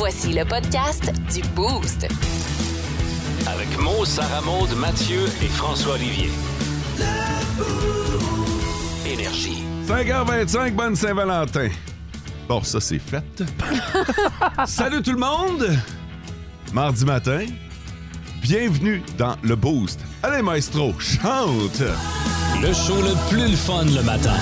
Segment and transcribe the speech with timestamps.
[0.00, 2.08] Voici le podcast du Boost.
[3.46, 6.30] Avec Mo, Sarah Maud, Mathieu et François Olivier.
[9.04, 9.62] Énergie.
[9.86, 11.68] 5h25, bonne Saint-Valentin.
[12.48, 13.22] Bon, ça, c'est fait.
[14.64, 15.68] Salut tout le monde!
[16.72, 17.44] Mardi matin,
[18.40, 20.00] bienvenue dans le Boost.
[20.22, 21.82] Allez, maestro, chante!
[22.62, 24.32] Le show le plus le fun le matin.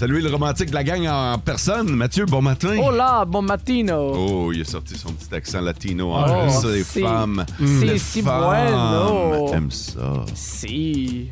[0.00, 1.94] Salut le romantique de la gang en personne.
[1.94, 2.74] Mathieu, bon matin.
[2.82, 4.14] Hola, bon matino.
[4.14, 6.10] Oh, il a sorti son petit accent latino.
[6.10, 7.02] Oh, en plus, les si.
[7.02, 7.44] femmes.
[7.58, 9.52] Si, les si bueno.
[9.52, 10.24] aiment ça.
[10.32, 11.28] Si.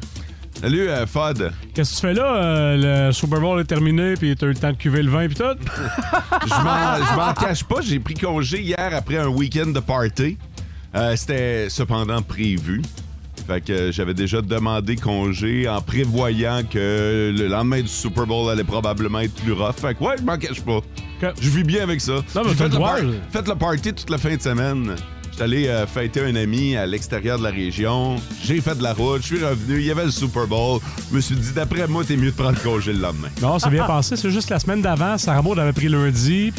[0.61, 1.51] Salut, euh, Fod.
[1.73, 2.35] Qu'est-ce que tu fais là?
[2.35, 5.27] Euh, le Super Bowl est terminé, puis t'as eu le temps de cuver le vin,
[5.29, 5.45] puis tout?
[6.45, 10.37] Je m'en je m'en cache pas, j'ai pris congé hier après un week-end de party.
[10.95, 12.83] Euh, C'était cependant prévu.
[13.49, 18.63] Fait que j'avais déjà demandé congé en prévoyant que le lendemain du Super Bowl allait
[18.63, 19.73] probablement être plus rough.
[19.81, 20.81] Fait que ouais, je m'en cache pas.
[21.41, 22.13] Je vis bien avec ça.
[22.35, 22.99] Non, mais J'ai t'as fait, le par-
[23.31, 24.95] fait le party toute la fin de semaine.
[25.31, 28.17] J'étais allé euh, fêter un ami à l'extérieur de la région.
[28.45, 30.81] J'ai fait de la route, je suis revenu, il y avait le Super Bowl.
[31.11, 33.29] Je me suis dit, d'après moi, t'es mieux de prendre congé le lendemain.
[33.41, 34.17] Non, c'est bien passé.
[34.17, 36.53] C'est juste la semaine d'avant, Sarah Maud avait pris lundi,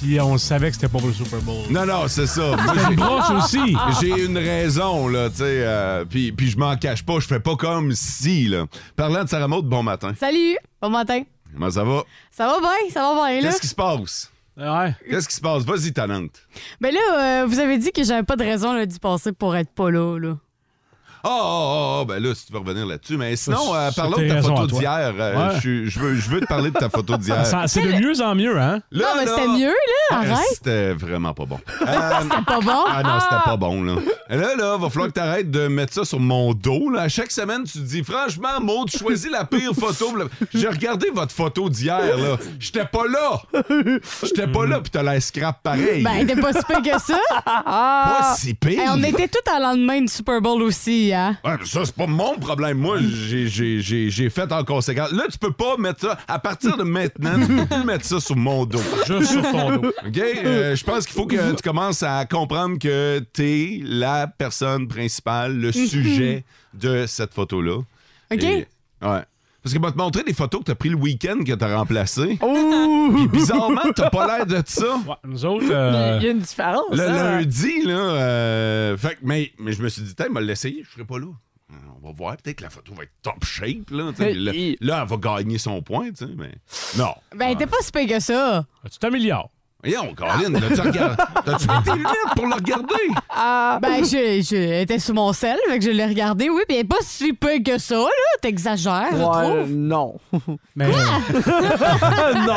[0.00, 1.64] puis on savait que c'était pas pour le Super Bowl.
[1.70, 2.56] Non, non, c'est ça.
[2.56, 3.76] Moi, j'ai- une broche aussi.
[4.00, 5.42] J'ai une raison, là, tu sais.
[5.64, 8.66] euh, puis, puis je m'en cache pas, je fais pas comme si, là.
[8.96, 10.12] Parlant de Sarah Maud, bon matin.
[10.18, 11.22] Salut, bon matin.
[11.52, 12.02] Comment ça va?
[12.30, 13.48] Ça va bien, ça va bien, là.
[13.48, 14.30] Qu'est-ce qui se passe?
[14.56, 14.94] Ouais.
[15.08, 15.64] Qu'est-ce qui se passe?
[15.64, 16.32] Vas-y, talente.
[16.80, 17.00] Ben là,
[17.42, 19.90] euh, vous avez dit que j'avais pas de raison là, d'y passer pour être pas
[19.90, 20.36] là, là.
[21.22, 23.16] Ah, ah, ben là, si tu veux revenir là-dessus.
[23.16, 25.12] Mais sinon, euh, parlons de ta photo d'hier.
[25.18, 25.60] Euh, Ouais.
[25.62, 27.44] je veux, je veux te parler de ta photo d'hier.
[27.66, 28.80] C'est de mieux en mieux, hein?
[28.90, 29.72] Là, non, mais c'était mieux, là,
[30.12, 30.46] euh, arrête.
[30.54, 31.58] C'était vraiment pas bon.
[31.82, 31.84] Euh,
[32.22, 32.84] C'était pas bon?
[32.88, 33.94] Ah non, c'était pas bon, là.
[34.30, 37.02] Là, là, va falloir que t'arrêtes de mettre ça sur mon dos, là.
[37.02, 40.12] À chaque semaine, tu te dis, franchement, Maud, tu choisis la pire photo.
[40.54, 42.36] J'ai regardé votre photo d'hier, là.
[42.58, 43.42] J'étais pas là.
[44.22, 46.02] J'étais pas là, puis t'as l'air scrap pareil.
[46.02, 47.18] Ben, t'es pas si pire que ça.
[47.44, 48.80] pas si pire.
[48.80, 51.36] Hey, on était tous à lendemain du Super Bowl aussi, hein.
[51.44, 52.78] Ouais, mais ça, c'est pas mon problème.
[52.78, 55.12] Moi, j'ai- j'ai j'ai- j'ai fait en conséquence.
[55.12, 56.18] Là, tu peux pas mettre ça.
[56.28, 58.80] À partir de maintenant, tu peux plus mettre ça sur mon dos.
[59.06, 59.88] Juste sur ton dos.
[60.06, 60.18] OK?
[60.44, 65.56] Euh, je pense qu'il faut que tu commences à comprendre que t'es la personne principale,
[65.58, 66.44] le sujet
[66.74, 67.78] de cette photo-là.
[68.32, 68.42] OK?
[68.42, 68.66] Et-
[69.02, 69.22] ouais.
[69.62, 72.38] Parce que va te montrer des photos que t'as pris le week-end que t'as remplacé.
[72.40, 73.10] Oh!
[73.14, 74.96] Puis bizarrement, t'as pas l'air de ça.
[75.06, 76.90] Ouais, nous autres, euh, Il y a une différence.
[76.92, 77.40] Le hein?
[77.40, 77.92] lundi, là.
[77.98, 81.18] euh, fait que- mais, mais je me suis dit, tiens, m'a l'essayer, je serai pas
[81.18, 81.26] là.
[81.72, 84.10] Euh, On va voir, peut-être que la photo va être top shape, là.
[84.18, 86.52] Là, là, elle va gagner son point, tu sais, mais.
[86.96, 87.12] Non.
[87.36, 88.64] Ben, t'es pas si que ça.
[88.90, 89.50] tu t'améliores.
[89.82, 93.80] Voyons, Caroline, regard- t'as-tu mis tes lunettes pour le regarder?
[93.80, 96.84] Ben, je, je était sur mon sel, fait que je l'ai regardé, oui, elle est
[96.84, 98.06] pas si pire que ça, là.
[98.42, 99.70] T'exagères, je trouve.
[99.70, 100.16] non.
[100.76, 102.54] Mais, non.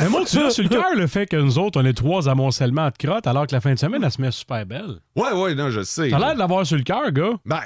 [0.00, 2.28] mais moi, tu as sur le cœur le fait que nous autres, on est trois
[2.28, 4.96] amoncellements de crottes, alors que la fin de semaine, elle se met super belle.
[5.16, 6.08] Ouais, ouais, non, je sais.
[6.10, 7.32] T'as l'air de l'avoir sur le cœur, gars.
[7.46, 7.60] Ben,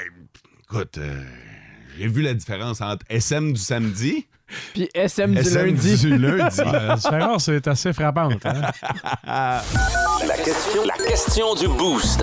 [0.65, 1.23] écoute, euh,
[1.99, 4.27] j'ai vu la différence entre SM du samedi
[4.75, 5.97] Puis SM du SM lundi.
[5.97, 6.61] du lundi.
[6.61, 8.45] Ouais, la différence est assez frappante.
[8.45, 8.61] Hein?
[9.27, 12.23] La question, la question du boost.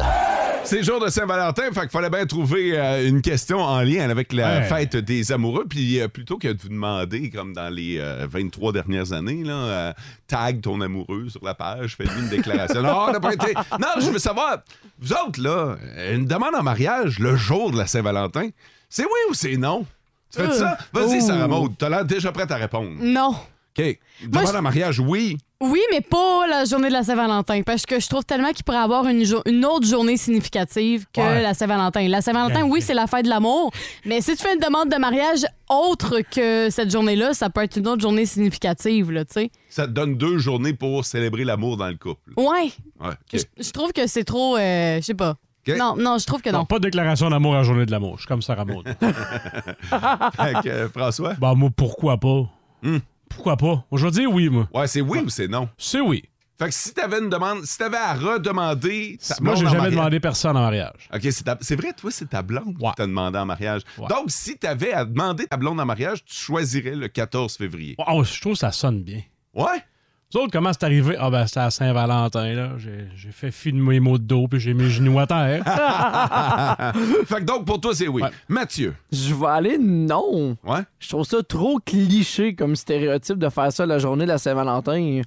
[0.64, 4.08] C'est le jour de Saint-Valentin, fait qu'il fallait bien trouver euh, une question en lien
[4.10, 4.64] avec la Ouais.
[4.66, 5.66] fête des amoureux.
[5.68, 9.54] Puis euh, plutôt que de vous demander, comme dans les euh, 23 dernières années, là,
[9.54, 9.94] euh,
[10.28, 12.82] tag ton amoureux sur la page, fais-lui une déclaration.
[12.84, 13.54] non, on n'a pas été.
[13.80, 14.60] Non, je veux savoir,
[15.00, 15.78] vous autres, là,
[16.14, 18.50] une demande en mariage le jour de la Saint-Valentin,
[18.88, 19.86] c'est oui ou c'est non?
[20.34, 20.78] Tu fais ça?
[20.94, 21.26] Vas-y, Oh.
[21.28, 22.92] Sarah Maud, t'as l'air déjà prête à répondre.
[23.00, 23.36] Non.
[23.78, 24.00] OK.
[24.28, 25.38] Demande je- en mariage, oui.
[25.62, 28.80] Oui, mais pas la journée de la Saint-Valentin, parce que je trouve tellement qu'il pourrait
[28.80, 31.42] avoir une, jo- une autre journée significative que Ouais.
[31.42, 32.08] la Saint-Valentin.
[32.08, 33.72] La Saint-Valentin, oui, c'est la fête de l'amour,
[34.04, 37.78] mais si tu fais une demande de mariage autre que cette journée-là, ça peut être
[37.78, 39.52] une autre journée significative, là, tu sais.
[39.70, 42.32] Ça te donne deux journées pour célébrer l'amour dans le couple.
[42.38, 43.40] Ouais, Ouais, OK.
[43.58, 45.36] je, je trouve que c'est trop, euh, je sais pas.
[45.68, 46.66] Non, non, je trouve que Non, non.
[46.66, 48.16] pas de déclaration d'amour à la journée de l'amour.
[48.16, 48.86] Je suis comme Sarah Maud.
[49.02, 51.34] Fait que, euh, François?
[51.36, 52.50] bah, moi, pourquoi pas?
[52.82, 52.98] Hmm.
[53.30, 53.86] Pourquoi pas?
[53.92, 54.68] Moi, je vais dire oui, moi.
[54.74, 55.70] Ouais, c'est oui ou c'est non?
[55.78, 56.24] C'est oui.
[56.60, 59.92] Fait que si t'avais une demande, si t'avais à redemander ta Moi, j'ai jamais mariage-
[59.96, 61.10] demandé personne en mariage.
[61.14, 62.90] OK, c'est ta- c'est vrai, toi, c'est ta blonde Ouais.
[62.90, 63.82] qui t'a demandé en mariage.
[63.98, 64.08] Ouais.
[64.08, 67.96] Donc, si t'avais à demander ta blonde en mariage, tu choisirais le 14 février.
[68.08, 69.22] Oh, je trouve que ça sonne bien.
[69.56, 69.84] Ouais?
[70.34, 71.16] Vous autres, comment c'est arrivé?
[71.20, 72.72] Ah, ben, c'était à Saint-Valentin, là.
[72.78, 75.64] J'ai j'ai fait filmer mes mots de dos, puis j'ai mes genoux à terre.
[77.26, 78.22] fait que donc, pour toi, c'est oui.
[78.22, 78.30] Ouais.
[78.48, 78.96] Mathieu?
[79.12, 80.56] Je vais aller non.
[80.64, 80.82] Ouais?
[81.00, 85.22] Je trouve ça trop cliché comme stéréotype de faire ça la journée de la Saint-Valentin.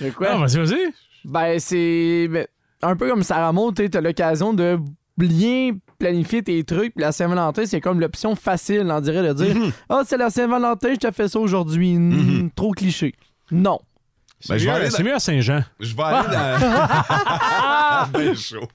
[0.00, 0.28] De quoi?
[0.30, 0.92] Ah, vas-y, vas-y.
[1.24, 2.46] Ben, c'est ben,
[2.82, 4.78] un peu comme Sarah Maud, tu as l'occasion de
[5.18, 6.94] bien planifier tes trucs.
[6.94, 9.72] Puis la Saint-Valentin, c'est comme l'option facile, on dirait, de dire Mhm.
[9.88, 11.96] Ah, c'est la Saint-Valentin, je te fais ça aujourd'hui.
[11.96, 12.12] Hmm,
[12.42, 12.50] Mhm.
[12.54, 13.14] Trop cliché.
[13.50, 13.78] Non.
[14.38, 15.64] C'est Ben, je vais mieux, aller c'est mieux à Saint-Jean.
[15.80, 16.28] Je vais aller
[18.12, 18.12] dans.
[18.12, 18.68] ben chaud.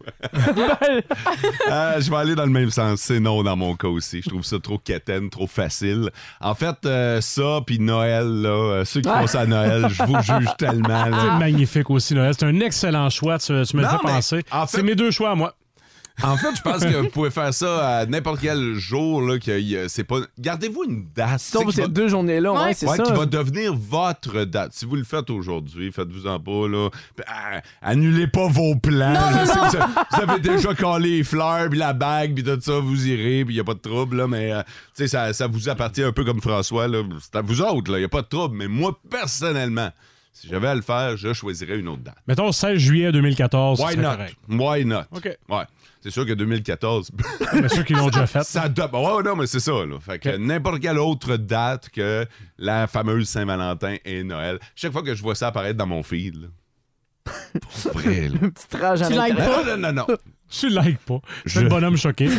[1.70, 3.00] Euh, je vais aller dans le même sens.
[3.02, 4.22] C'est non dans mon cas aussi.
[4.24, 6.10] Je trouve ça trop quétaine, trop facile.
[6.40, 10.04] En fait, euh, ça, puis Noël, là, euh, ceux qui font ça à Noël, je
[10.04, 11.06] vous juge tellement.
[11.06, 11.18] là.
[11.34, 12.34] C'est magnifique aussi, Noël.
[12.38, 13.38] C'est un excellent choix.
[13.38, 14.44] Tu, tu me le Non, fais mais penser.
[14.52, 15.54] en fait- C'est mes deux choix, moi.
[16.24, 19.22] En fait, je pense que vous pouvez faire ça à n'importe quel jour.
[19.22, 20.18] Là, que c'est pas...
[20.40, 21.40] Gardez-vous une date.
[21.40, 22.74] Sauf ces va- deux journées-là, ouais, Ouais.
[22.74, 23.04] c'est Ouais, ça.
[23.04, 24.74] qui va devenir votre date.
[24.74, 26.90] Si vous le faites aujourd'hui, faites-vous-en pas, là.
[27.28, 29.14] Ah, annulez pas vos plans.
[29.16, 29.78] Je sais que
[30.26, 33.56] vous, avez déjà collé les fleurs, puis la bague, puis tout ça, vous irez, puis
[33.56, 34.28] il a pas de trouble, là.
[34.28, 34.62] Mais, euh,
[34.96, 37.02] tu sais, ça, ça vous appartient un peu comme François, là.
[37.20, 38.00] C'est à vous autres, là.
[38.00, 38.56] Il a pas de trouble.
[38.58, 39.90] Mais moi, personnellement,
[40.34, 42.16] si j'avais à le faire, je choisirais une autre date.
[42.28, 43.80] Mettons 16 juillet 2014.
[43.80, 44.12] ce Why not?
[44.16, 44.36] correct.
[44.50, 45.04] Why not?
[45.12, 45.38] OK.
[45.50, 45.64] Ouais.
[46.04, 47.12] C'est sûr que 2014,
[47.62, 48.44] Mais ceux qui l'ont déjà fait.
[48.44, 48.90] ça doit.
[48.92, 50.00] Ouais, non, mais c'est ça, là.
[50.00, 52.26] Fait que n'importe quelle autre date que
[52.58, 54.58] la fameuse Saint-Valentin et Noël.
[54.76, 56.48] Chaque fois que je vois ça apparaître dans mon feed, là.
[57.84, 58.38] Pour vrai, là.
[58.42, 59.66] Un petit rage à Tu likes l'intérieur.
[59.66, 60.16] Non, non, non, non.
[60.50, 61.20] Je like pas.
[61.46, 62.26] Je suis le bonhomme choqué.
[62.28, 62.36] le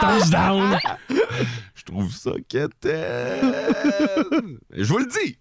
[0.00, 0.78] thumbs down.
[1.74, 3.52] Je trouve ça quétaine.
[4.74, 5.36] Je vous le dis.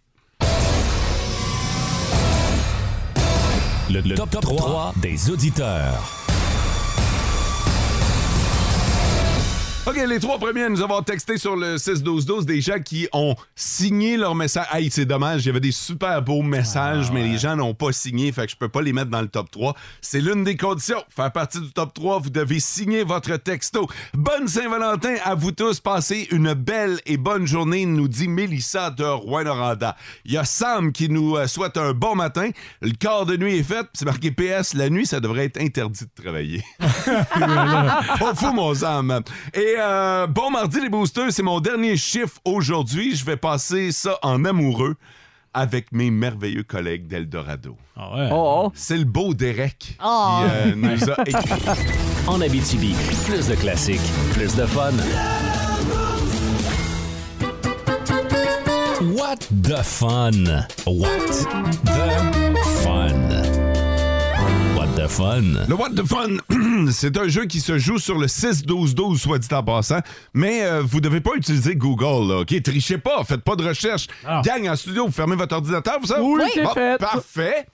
[3.90, 6.23] Le, le top, 3 des auditeurs.
[9.86, 13.36] OK, les trois premiers à nous avoir texté sur le 6-12-12 des gens qui ont
[13.54, 14.66] signé leur message.
[14.72, 17.92] Hey, c'est dommage, il y avait des super beaux messages, mais les gens n'ont pas
[17.92, 19.76] signé, fait que je peux pas les mettre dans le top 3.
[20.00, 21.04] C'est l'une des conditions.
[21.14, 23.90] Faire partie du top 3, vous devez signer votre texto.
[24.14, 25.82] Bonne Saint-Valentin à vous tous.
[25.82, 29.98] Passez une belle et bonne journée, nous dit Mélissa de Rouen-Noranda.
[30.24, 32.52] Il y a Sam qui nous euh, souhaite un bon matin.
[32.82, 34.76] Le quart de nuit est fait, c'est marqué PS.
[34.76, 36.64] La nuit, ça devrait être interdit de travailler.
[36.80, 39.22] Pas fou, mon Sam.
[39.54, 43.16] Et euh, bon mardi, les boosters, c'est mon dernier chiffre aujourd'hui.
[43.16, 44.96] Je vais passer ça en amoureux
[45.54, 47.78] avec mes merveilleux collègues d'Eldorado.
[47.96, 48.30] Ah ouais.
[48.32, 48.72] Oh, oh.
[48.74, 50.40] C'est le beau Derek Oh.
[50.40, 51.62] qui euh, nous a écrit.
[52.28, 54.02] En Abitibi, plus de classiques,
[54.34, 54.92] plus de fun.
[59.02, 60.66] What the fun?
[60.88, 61.28] What
[61.86, 63.63] the fun?
[65.04, 65.42] What the fun?
[65.68, 69.54] Le What the Fun, c'est un jeu qui se joue sur le 6-12-12, soit dit
[69.54, 70.00] en passant,
[70.34, 72.62] mais euh, vous devez pas utiliser Google, là, OK?
[72.64, 74.08] Trichez pas, faites pas de recherche.
[74.26, 74.42] Ah.
[74.46, 76.22] Gang en studio, vous fermez votre ordinateur, vous savez?
[76.22, 76.98] Oui, c'est fait.
[77.00, 77.66] Parfait.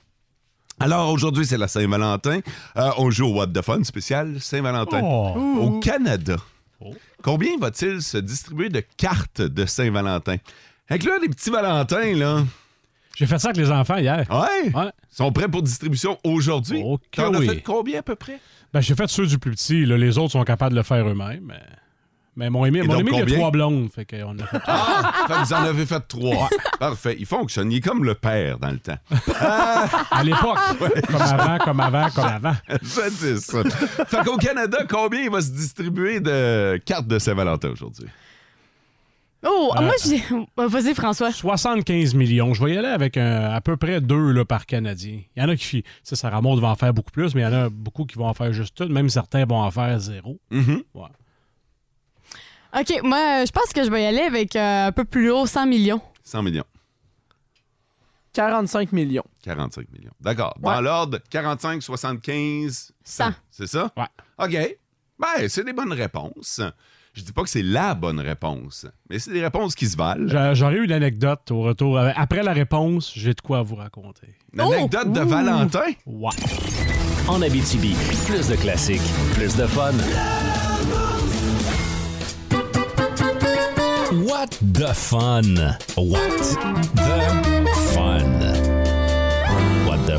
[0.80, 2.40] Alors, aujourd'hui, c'est la Saint-Valentin.
[2.78, 5.02] Euh, on joue au What the Fun spécial Saint-Valentin.
[5.04, 5.36] Oh.
[5.62, 6.38] Au Canada,
[6.82, 6.94] Oh.
[7.22, 10.38] combien va-t-il se distribuer de cartes de Saint-Valentin?
[10.88, 12.44] Fait que là, les petits Valentins, là,
[13.20, 14.26] J'ai fait ça avec les enfants hier.
[14.32, 14.92] ouais, Ouais.
[15.12, 16.82] sont prêts pour distribution aujourd'hui?
[16.86, 17.50] Oh que T'en as oui.
[17.50, 18.40] fait combien à peu près?
[18.74, 19.86] Ben, j'ai fait ceux du plus petit.
[19.86, 19.98] là.
[19.98, 21.44] Les autres sont capables de le faire eux-mêmes.
[21.46, 21.60] Mais,
[22.38, 23.90] mais mon Émile, mon donc, Émile, il y a trois blondes.
[23.94, 25.12] Fait qu'on a fait Ah!
[25.28, 26.48] fait que vous en avez fait trois.
[26.80, 27.18] Parfait.
[27.20, 27.70] Il fonctionne.
[27.74, 28.98] Il est comme le père dans le temps.
[30.12, 30.58] à l'époque.
[31.08, 32.56] Comme avant, comme avant, comme avant.
[32.82, 33.64] Dis ça.
[34.08, 38.06] Fait qu'au Canada, combien il va se distribuer de cartes de Saint-Valentin aujourd'hui?
[39.46, 40.22] Oh, Euh, moi, j'ai.
[40.58, 41.32] Ouais, Vas-y, François.
[41.32, 42.54] 75 millions.
[42.54, 45.22] Je vais y aller avec un- à peu près deux là, par Canadien.
[45.36, 45.82] Il y en a qui.
[45.84, 48.06] Tu sais, Sarah Maud va en faire beaucoup plus, mais il y en a beaucoup
[48.06, 48.92] qui vont en faire juste une.
[48.92, 50.40] Même certains vont en faire zéro.
[50.52, 50.84] Mhm.
[50.94, 51.08] Ouais.
[52.80, 55.32] OK, moi, euh, je pense que je vais y aller avec euh, un peu plus
[55.32, 56.02] haut, 100 millions.
[56.24, 56.66] 100 millions.
[58.34, 59.24] 45 millions.
[59.44, 60.12] 45 millions.
[60.20, 60.54] D'accord.
[60.60, 60.82] Dans Ouais.
[60.82, 62.92] l'ordre, 45, 75.
[63.04, 63.32] 100.
[63.50, 63.92] C'est ça?
[63.98, 64.06] Ouais.
[64.38, 64.78] OK.
[65.18, 66.62] Ben, c'est des bonnes réponses.
[67.14, 70.28] Je dis pas que c'est la bonne réponse, mais c'est des réponses qui se valent.
[70.28, 71.98] J'a- J'aurais eu une anecdote au retour.
[72.00, 74.28] Après la réponse, j'ai de quoi vous raconter.
[74.54, 75.24] Une anecdote de Oh!
[75.24, 75.28] Ouh.
[75.28, 75.92] Valentin?
[76.06, 76.30] Ouais.
[77.28, 79.02] En Abitibi, plus de classiques,
[79.34, 79.92] plus de fun.
[84.12, 85.56] What the fun?
[85.98, 86.20] What
[86.96, 88.69] the fun?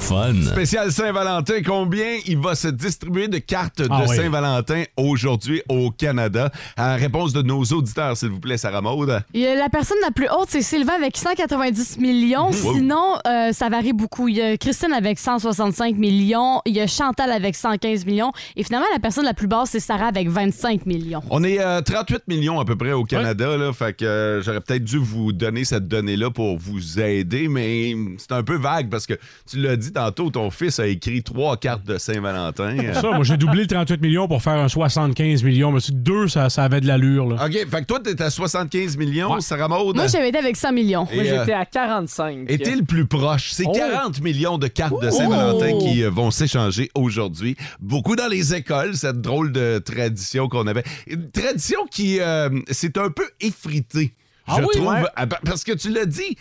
[0.00, 0.35] Fun?
[0.42, 4.16] Spécial Saint-Valentin, combien il va se distribuer de cartes de Ah oui.
[4.16, 6.50] Saint-Valentin aujourd'hui au Canada?
[6.76, 9.23] À réponse de nos auditeurs, s'il vous plaît, Sarah Maud.
[9.35, 12.47] Il y a la personne la plus haute, c'est Sylvain avec 190 millions.
[12.50, 12.75] Wow.
[12.75, 14.26] Sinon, euh, ça varie beaucoup.
[14.28, 16.61] Il y a Christine avec 165 millions.
[16.66, 18.33] Il y a Chantal avec 115 millions.
[18.57, 21.21] Et finalement, la personne la plus basse, c'est Sarah avec 25 millions.
[21.30, 24.61] On est euh, 38 millions à peu près au Canada, là, fait que euh, j'aurais
[24.61, 29.07] peut-être dû vous donner cette donnée-là pour vous aider, mais c'est un peu vague parce
[29.07, 29.14] que
[29.49, 32.76] tu l'as dit dit tantôt, ton fils a écrit trois cartes de Saint-Valentin.
[32.94, 35.73] Ça, moi, j'ai doublé le 38 millions pour faire un 75 millions.
[35.73, 37.26] Mais c'est que deux, ça, ça avait de l'allure.
[37.28, 37.44] Là.
[37.47, 39.40] OK, fait que toi, t'es à 75 millions, Ouais.
[39.40, 39.97] Sarah Maud?
[39.97, 41.06] Moi, j'avais été avec 100 millions.
[41.12, 42.47] Et, Moi, euh, j'étais à 45.
[42.49, 43.50] Et t'es le plus proche?
[43.52, 43.73] C'est Oh.
[43.73, 47.56] 40 millions de cartes de Saint-Valentin qui euh, vont s'échanger aujourd'hui.
[47.80, 50.85] Beaucoup dans les écoles, cette drôle de tradition qu'on avait.
[51.06, 54.12] Une tradition qui euh, s'est un peu effritée,
[54.47, 54.88] Ah je oui, trouve.
[54.88, 55.02] ouais.
[55.16, 56.37] Ah, pa- Parce que tu l'as dit,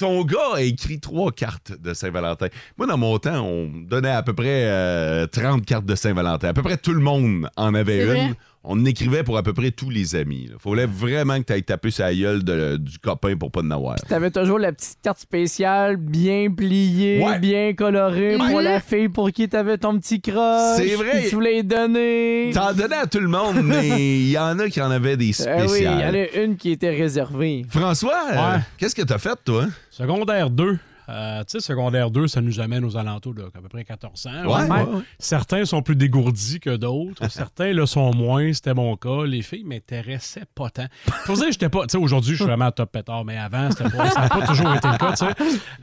[0.00, 2.48] ton gars a écrit trois cartes de Saint-Valentin.
[2.78, 6.48] Moi, dans mon temps, on donnait à peu près euh, 30 cartes de Saint-Valentin.
[6.48, 8.06] À peu près tout le monde en avait une.
[8.06, 8.34] vrai?
[8.62, 10.50] On écrivait pour à peu près tous les amis.
[10.50, 13.70] Il fallait vraiment que tu ailles taper sa gueule de- du copain pour pas en
[13.70, 13.94] avoir.
[14.06, 17.38] T'avais toujours la petite carte spéciale bien pliée, Ouais.
[17.38, 20.76] bien colorée pour la fille pour qui t'avais ton petit croche.
[20.76, 21.24] C'est vrai.
[21.26, 22.50] Tu voulais y donner.
[22.52, 25.30] T'en donnais à tout le monde, mais il y en a qui en avaient des
[25.30, 25.66] Eh spéciales.
[25.70, 27.64] oui, il y en a une qui était réservée.
[27.70, 28.60] François, euh, Ouais.
[28.76, 29.68] qu'est-ce que t'as fait, toi?
[29.90, 30.78] Secondaire 2.
[31.10, 34.26] Euh, tu sais, secondaire 2, ça nous amène aux alentours de à peu près 14
[34.26, 34.30] ans.
[34.46, 34.82] Ouais, Ouais.
[34.82, 35.02] ouais.
[35.18, 37.28] Certains sont plus dégourdis que d'autres.
[37.30, 38.52] Certains le sont moins.
[38.52, 39.24] C'était mon cas.
[39.26, 40.86] Les filles m'intéressaient pas tant.
[41.24, 41.82] Faut dire, j'étais pas.
[41.86, 44.46] Tu sais, aujourd'hui, je suis vraiment top pétard, mais avant, c'était pas, ça n'a pas
[44.46, 45.34] toujours été le cas, tu sais.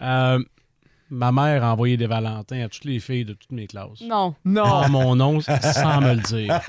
[0.01, 0.39] Euh,
[1.09, 4.01] ma mère a envoyé des Valentins à toutes les filles de toutes mes classes.
[4.01, 4.35] Non.
[4.45, 4.63] Non.
[4.63, 6.59] Par mon nom, sans me le dire.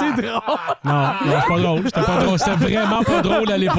[0.00, 0.40] c'est drôle.
[0.84, 1.82] Non, non, c'est pas drôle.
[1.84, 2.38] C'était pas drôle.
[2.38, 3.78] C'était vraiment pas drôle à l'époque.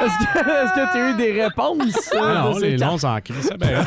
[0.00, 2.10] Est-ce que est-ce que t'as eu des réponses?
[2.20, 3.50] Ah non, les longs en crise.
[3.58, 3.84] Ben,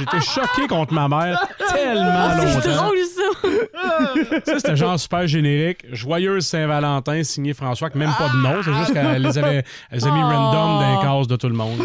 [0.00, 1.40] été choqué contre ma mère
[1.72, 2.82] tellement C'est longtemps.
[2.84, 4.42] drôle, ça.
[4.46, 5.84] Ça, c'était genre super générique.
[5.92, 8.62] Joyeuse Saint-Valentin, signé François, qui même pas de nom.
[8.64, 10.26] C'est juste qu'elle les avait, elle les a mis Oh.
[10.28, 11.78] random dans les cases de tout le monde.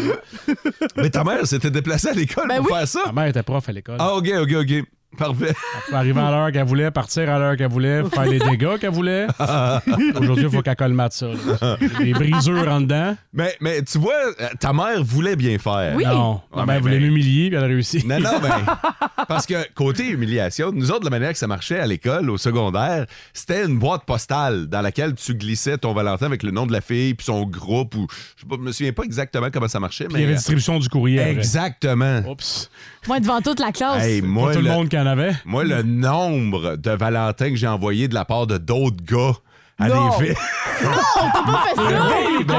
[0.96, 2.72] Mais ta mère s'était déplacée à l'école Ben pour oui.
[2.78, 3.00] faire ça?
[3.06, 3.96] Ma mère était prof à l'école.
[3.98, 4.84] Ah, OK, OK, OK.
[5.18, 5.46] Parfait.
[5.48, 8.78] Elle pouvait arriver à l'heure qu'elle voulait, partir à l'heure qu'elle voulait, faire les dégâts
[8.78, 9.26] qu'elle voulait.
[10.20, 11.26] Aujourd'hui, il faut qu'elle colmate ça.
[11.60, 11.76] là.
[11.98, 13.16] Des brisures en dedans.
[13.32, 15.94] Mais, mais tu vois, euh, ta mère voulait bien faire.
[15.96, 16.04] Oui.
[16.04, 17.06] Non, Ouais, ma ben, voulait ben.
[17.06, 18.06] m'humilier, puis elle a réussi.
[18.06, 18.48] Non, non, mais.
[19.28, 23.06] Parce que côté humiliation, nous autres, la manière que ça marchait à l'école, au secondaire,
[23.32, 26.80] c'était une boîte postale dans laquelle tu glissais ton Valentin avec le nom de la
[26.80, 28.06] fille puis son groupe ou.
[28.36, 30.34] Je sais pas, je me souviens pas exactement comment ça marchait, Puis il y avait
[30.34, 31.20] distribution du courrier.
[31.20, 31.32] après.
[31.32, 32.20] Exactement.
[32.28, 32.70] Oups.
[33.08, 34.02] Moi, devant toute la classe.
[34.04, 35.34] Hey, Pas moi, tout le le- monde qui en avait?
[35.44, 39.32] Moi, le nombre de Valentins que j'ai envoyé de la part de d'autres gars
[39.78, 40.18] à Non.
[40.18, 40.34] des filles.
[40.34, 42.08] Pas fait ça?
[42.08, 42.54] Oui, ben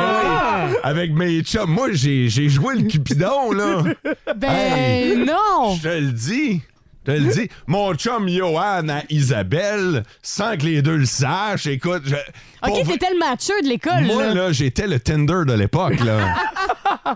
[0.70, 0.76] oui.
[0.84, 1.70] Avec mes chums.
[1.70, 3.84] Moi, j'ai j'ai joué le Cupidon, là.
[4.38, 5.76] Ben non.
[5.78, 6.62] Je te le dis.
[7.08, 7.50] Je te le dis.
[7.68, 11.66] Mon chum Johan à Isabelle, sans que les deux le sachent.
[11.68, 12.16] Écoute, je-
[12.62, 14.04] pour OK, vrai- t'étais le matcheux de l'école.
[14.06, 14.34] moi, là.
[14.34, 16.36] là, j'étais le Tinder de l'époque, là.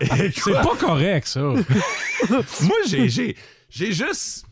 [0.34, 1.40] C'est pas correct, ça.
[1.40, 3.36] moi, j'ai- j'ai
[3.70, 4.44] j'ai juste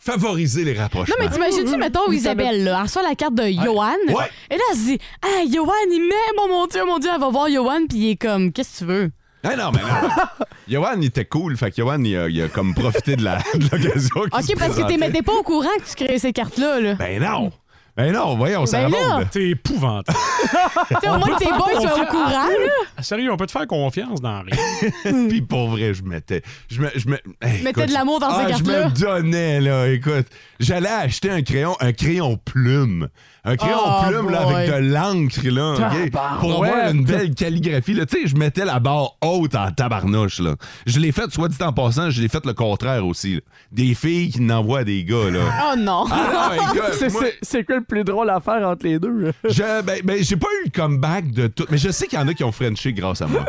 [0.00, 1.14] favorisé les rapprochements.
[1.18, 3.92] Non, mais t'imagines-tu, mettons, Isabelle, là, elle reçoit la carte de Johan.
[4.08, 4.24] Ouais.
[4.50, 7.20] Et là, elle se dit, ah, Johan, il m'aime, oh mon Dieu, mon Dieu, elle
[7.20, 9.10] va voir Johan, puis il est comme, qu'est-ce que tu veux?
[9.44, 10.08] Non, non, mais non.
[10.68, 11.56] Johan, il était cool.
[11.56, 14.20] Fait que Johan, il a, il a comme profité de la- de l'occasion.
[14.20, 16.94] OK, parce que t'es pas au courant que tu crées ces cartes-là, là.
[16.94, 17.50] Ben non.
[17.96, 19.30] Ben non, voyons, ça Ben remonte.
[19.30, 20.18] T'es épouvantable.
[21.04, 23.02] Au moins que tes boys soient au courant, là.
[23.02, 24.90] Sérieux, on peut te faire confiance dans rien.
[25.28, 26.42] Puis pour vrai, je mettais.
[26.70, 28.88] Je me, je me, hey, Mettais écoute, de l'amour dans ces ah, cartes-là.
[28.94, 29.88] Je me donnais, là.
[29.88, 30.26] Écoute,
[30.58, 33.08] j'allais acheter un crayon, un crayon plume.
[33.44, 35.74] Un crayon Oh, plume, là, avec de l'encre, là.
[35.74, 36.10] OK?
[36.40, 38.04] Pour avoir une belle calligraphie, là.
[38.06, 40.56] Tu sais, je mettais la barre haute en tabarnouche, là.
[40.86, 43.36] Je l'ai fait, soit dit en passant, je l'ai fait le contraire aussi.
[43.36, 43.40] là.
[43.72, 45.40] Des filles qui n'envoient des gars, là.
[45.72, 46.04] Oh non.
[46.10, 49.32] Ah non, C'est- moi- quoi le plus drôle à faire entre les deux?
[49.48, 51.64] Je, ben, ben, j'ai pas eu le comeback de tout.
[51.70, 53.44] Mais je sais qu'il y en a qui ont Frenché grâce à moi.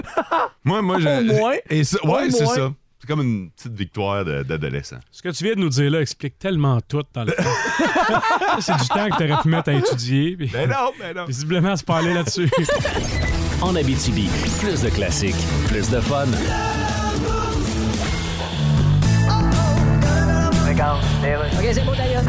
[0.63, 1.07] moi, moi, je.
[1.07, 1.53] Au moins.
[1.69, 2.71] Et ça, ouais, c'est ça.
[3.01, 4.97] C'est comme une petite victoire d'adolescent.
[5.11, 7.49] Ce que tu viens de nous dire là explique tellement tout dans le fond.
[8.59, 10.37] c'est du temps que tu aurais pu mettre à étudier.
[10.37, 11.25] Puis, Ben non, ben non.
[11.25, 12.49] visiblement, c'est pas aller là-dessus.
[13.61, 14.27] En Abitibi,
[14.59, 15.35] plus de classiques,
[15.67, 16.25] plus de fun.
[21.59, 22.23] OK, c'est beau, d'ailleurs.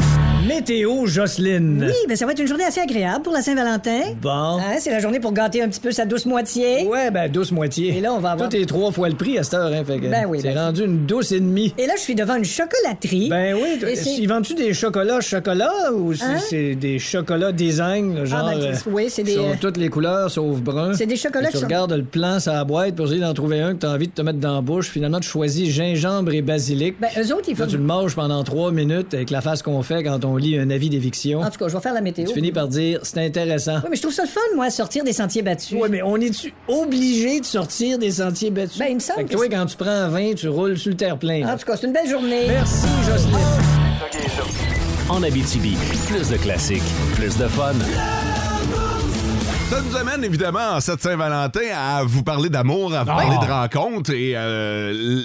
[0.56, 1.84] Météo Jocelyne.
[1.86, 4.00] Oui, ben ça va être une journée assez agréable pour la Saint-Valentin.
[4.20, 4.30] Bon.
[4.58, 6.86] Hein, c'est la journée pour gâter un petit peu sa douce moitié.
[6.86, 7.96] Ouais, ben douce moitié.
[7.96, 9.82] Et là, on va avoir- Tout est trois fois le prix à cette heure, hein,
[9.84, 11.72] fait que Ben oui, C'est ben- rendu une douce et demie.
[11.78, 13.28] Et là, je suis devant une chocolaterie.
[13.30, 13.78] Ben oui,
[14.18, 16.36] ils vendent-tu des chocolats chocolat ou c'est Hein?
[16.48, 19.88] c'est des chocolats design, là, genre ben, euh, oui, c'est des, sont euh, toutes les
[19.88, 20.94] couleurs sauf brun.
[20.94, 23.34] C'est des chocolats Et Tu sont- regardes le plan sur la boîte pour essayer d'en
[23.34, 24.88] trouver un que t'as envie de te mettre dans la bouche.
[24.88, 26.96] Finalement, tu choisis gingembre et basilic.
[27.00, 27.70] Ben, eux autres, ils Là, font.
[27.70, 30.70] tu le manges pendant trois minutes avec la face qu'on fait quand on lit un
[30.70, 31.40] avis d'éviction.
[31.40, 32.26] En tout cas, je vais faire la météo.
[32.26, 33.76] Tu finis par dire c'est intéressant.
[33.84, 35.78] Oui, mais je trouve ça le fun, moi, sortir des sentiers battus.
[35.78, 38.78] Ouais, mais on est-tu obligé de sortir des sentiers battus?
[38.78, 40.78] Ben, il me semble Fait que que toi, quand tu prends un vin, tu roules
[40.78, 41.40] sur le terre-plein.
[41.46, 41.54] là.
[41.54, 42.46] En tout cas, c'est une belle journée.
[42.48, 43.36] Merci, Jocelyne.
[45.08, 46.82] En Abitibi, plus de classiques,
[47.16, 47.72] plus de fun.
[49.72, 53.50] Ça nous amène évidemment en cette Saint-Valentin à vous parler d'amour, à vous parler de
[53.50, 55.22] rencontres et euh,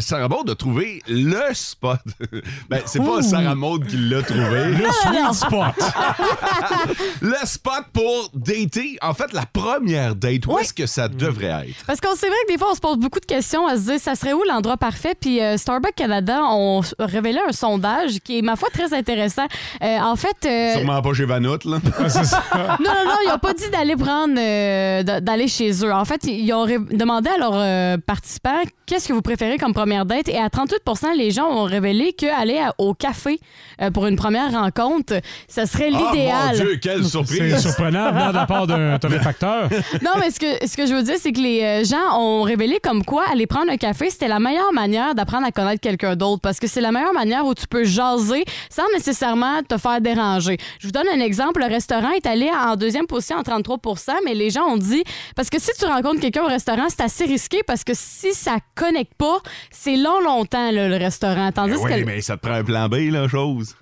[0.00, 1.98] Sarah Maud a trouvé le spot.
[2.68, 4.66] ben, c'est pas Sarah Maud qui l'a trouvé.
[4.72, 5.74] Le sweet spot.
[7.22, 8.98] le spot pour dater.
[9.00, 10.60] En fait, la première date, où Oui.
[10.60, 11.86] est-ce que ça devrait être?
[11.86, 13.82] Parce qu'on c'est vrai que des fois, on se pose beaucoup de questions à se
[13.92, 15.14] dire ça serait où l'endroit parfait?
[15.18, 19.46] Puis euh, Starbucks Canada ont révélé un sondage qui est, ma foi, très intéressant.
[19.82, 20.36] Euh, en fait.
[20.44, 21.78] euh, Sûrement pas chez Vanout, là.
[22.10, 22.20] Ça.
[22.54, 25.92] non, non, non, ils n'ont pas dit d'aller prendre, euh, d'aller chez eux.
[25.92, 30.06] En fait, ils ont demandé à leurs euh, participants qu'est-ce que vous préférez comme première
[30.06, 30.28] date?
[30.28, 33.40] Et à 38% les gens ont révélé qu'aller au café
[33.80, 35.14] euh, pour une première rencontre,
[35.48, 36.56] ça serait Oh mon l'idéal.
[36.56, 37.58] Dieu, quelle C'est surprise!
[37.66, 39.68] surprenant venant de la part d'un torréfacteur.
[40.02, 42.78] non, mais ce que, ce que je veux dire, c'est que les gens ont révélé
[42.80, 46.40] comme quoi aller prendre un café, c'était la meilleure manière d'apprendre à connaître quelqu'un d'autre
[46.40, 50.58] parce que c'est la meilleure manière où tu peux jaser sans nécessairement te faire déranger.
[50.78, 51.60] Je vous donne un exemple.
[51.60, 53.75] Le restaurant est allé en deuxième position en 33
[54.24, 55.02] mais les gens ont dit
[55.34, 58.56] parce que si tu rencontres quelqu'un au restaurant, c'est assez risqué parce que si ça
[58.74, 59.38] connecte pas,
[59.70, 61.50] c'est long, longtemps, là, le restaurant.
[61.52, 62.04] Tandis Ben oui, que.
[62.06, 63.74] mais ça te prend un plan B, la chose.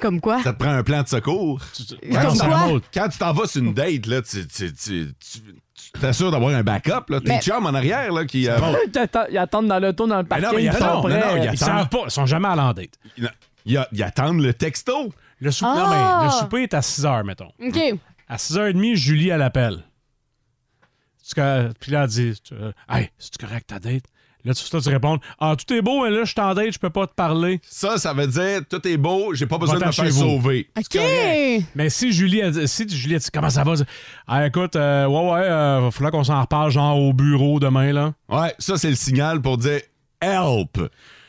[0.00, 0.42] Comme quoi?
[0.42, 1.60] Ça te prend un plan de secours.
[2.10, 2.80] Comme quoi?
[2.94, 5.40] Quand tu t'en vas sur une date, là, tu, tu, tu, tu-
[5.92, 7.10] tu t'assures d'avoir un backup.
[7.10, 7.20] Là.
[7.20, 8.48] Tes Mais- chums en arrière là, qui.
[8.48, 8.56] euh,
[8.92, 10.56] Ils attendent- Ils attendent dans l'auto, dans le Mais non, parking.
[10.56, 11.20] mais il y a- ils sont non, prêts.
[11.36, 12.88] non, Ils savent pas, ils sont jamais à l'endate.
[13.18, 13.30] ils,
[13.66, 15.12] ils- ils attendent le texto.
[15.40, 15.78] Le, souper, Ah!
[15.78, 17.52] non, mais le souper est à 6 h, mettons.
[17.62, 17.78] OK.
[18.28, 19.84] À 6h30, Julie, elle appelle.
[21.80, 24.04] Puis là, elle dit euh, Hey, c'est correct ta date?
[24.44, 26.72] Là, tu, toi, tu réponds Ah, tout est beau, mais là, je suis en date,
[26.72, 27.60] je peux pas te parler.
[27.64, 30.20] Ça, ça veut dire tout est beau, j'ai pas besoin de me faire vous.
[30.20, 30.70] sauver.
[30.76, 31.00] OK.
[31.74, 33.86] Mais si Julie a dit, si Julie a dit comment ça va, elle
[34.28, 37.92] ah, écoute, euh, ouais, ouais, euh, va falloir qu'on s'en reparle, genre au bureau demain,
[37.92, 38.14] là.
[38.28, 39.80] Ouais, ça, c'est le signal pour dire
[40.20, 40.80] help.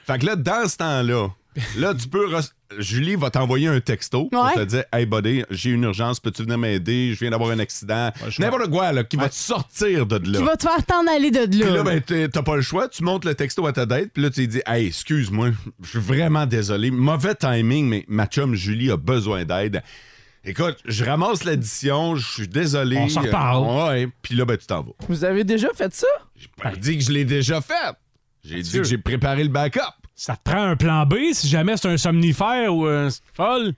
[0.05, 1.29] Fait que là, dans ce temps-là,
[1.75, 2.29] là, tu peux.
[2.77, 4.53] Julie va t'envoyer un texto pour Ouais.
[4.55, 7.13] te dire Hey, buddy, j'ai une urgence, peux-tu venir m'aider?
[7.13, 8.11] Je viens d'avoir un accident.
[8.27, 10.39] je N'importe quoi, là, qui va te sortir de là.
[10.39, 11.83] Qui va te faire t'en aller de Puis là, là.
[11.83, 12.87] ben, t'as pas le choix.
[12.89, 15.51] Tu montes le texto à ta date, puis là, tu lui dis Hey, excuse-moi,
[15.83, 16.91] je suis vraiment désolé.
[16.91, 19.81] Mauvais timing, mais ma chum Julie a besoin d'aide.
[20.43, 22.97] Écoute, je ramasse l'addition, je suis désolé.
[22.97, 23.65] On s'en reparle.
[23.65, 24.91] Euh, Ouais, puis là, ben, tu t'en vas.
[25.09, 26.07] Vous avez déjà fait ça?
[26.35, 27.73] J'ai pas dit que je l'ai déjà fait.
[28.45, 29.81] J'ai dit que j'ai préparé le backup.
[30.19, 33.73] Ça te prend un plan B si jamais c'est un somnifère ou un folle?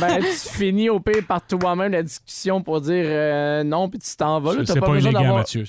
[0.00, 4.16] Ben, tu finis au pire par toi-même la discussion pour dire euh, non, puis tu
[4.16, 4.52] t'en vas.
[4.64, 5.64] C'est pas, besoin élégant, d'avoir- Mathieu.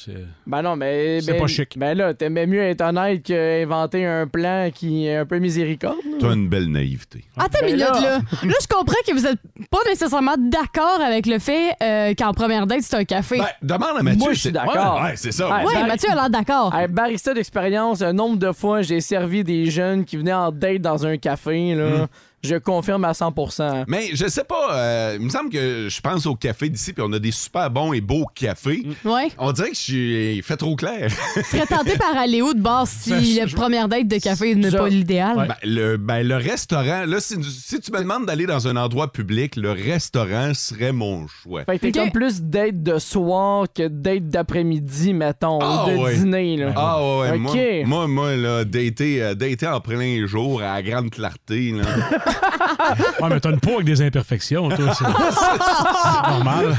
[0.47, 1.21] Ben non, mais.
[1.21, 1.77] C'est ben- pas chic.
[1.77, 5.97] Ben là, t'aimais mieux être honnête qu'inventer un plan qui est un peu miséricorde.
[6.19, 7.25] T'as une belle naïveté.
[7.37, 8.01] Attends une Ben minute, là.
[8.01, 8.17] là.
[8.43, 12.65] Là, je comprends que vous êtes pas nécessairement d'accord avec le fait euh, qu'en première
[12.67, 13.37] date, c'est un café.
[13.39, 14.19] Ben, demande à Mathieu.
[14.19, 14.95] Moi, je suis c'est- d'accord.
[14.97, 15.49] Ouais, ouais, c'est ça.
[15.49, 15.63] Ouais.
[15.67, 16.73] oui, Mathieu a l'air d'accord.
[16.75, 20.81] Hey, barista d'expérience, un nombre de fois, j'ai servi des jeunes qui venaient en date
[20.81, 21.75] dans un café.
[21.75, 21.89] Là.
[21.89, 22.07] Hmm.
[22.43, 26.25] Je confirme à 100% Mais je sais pas, euh, il me semble que je pense
[26.25, 28.83] au café d'ici, puis on a des super bons et beaux cafés.
[29.05, 29.29] Ouais.
[29.37, 31.09] On dirait que je suis fait trop clair.
[31.35, 34.71] Tu serais tenté par aller où de base si la première date de café n'est
[34.71, 35.35] pas l'idéal?
[35.47, 39.11] Ben, le, ben, le restaurant, là, si, si tu me demandes d'aller dans un endroit
[39.11, 41.63] public, le restaurant serait mon choix.
[41.63, 42.03] Fait que t'es Ok.
[42.05, 46.15] comme plus date de soir que date d'après-midi, mettons, Ah, ou de ouais.
[46.17, 46.57] dîner.
[46.57, 46.73] Là.
[46.75, 47.39] Ah ouais, Ok.
[47.39, 47.53] moi,
[47.85, 51.83] moi, moi, là, dater, euh, dater en plein jour à la grande clarté, là.
[53.21, 54.93] Ouais, mais t'as une peau avec des imperfections, toi.
[54.93, 56.75] C'est c'est normal.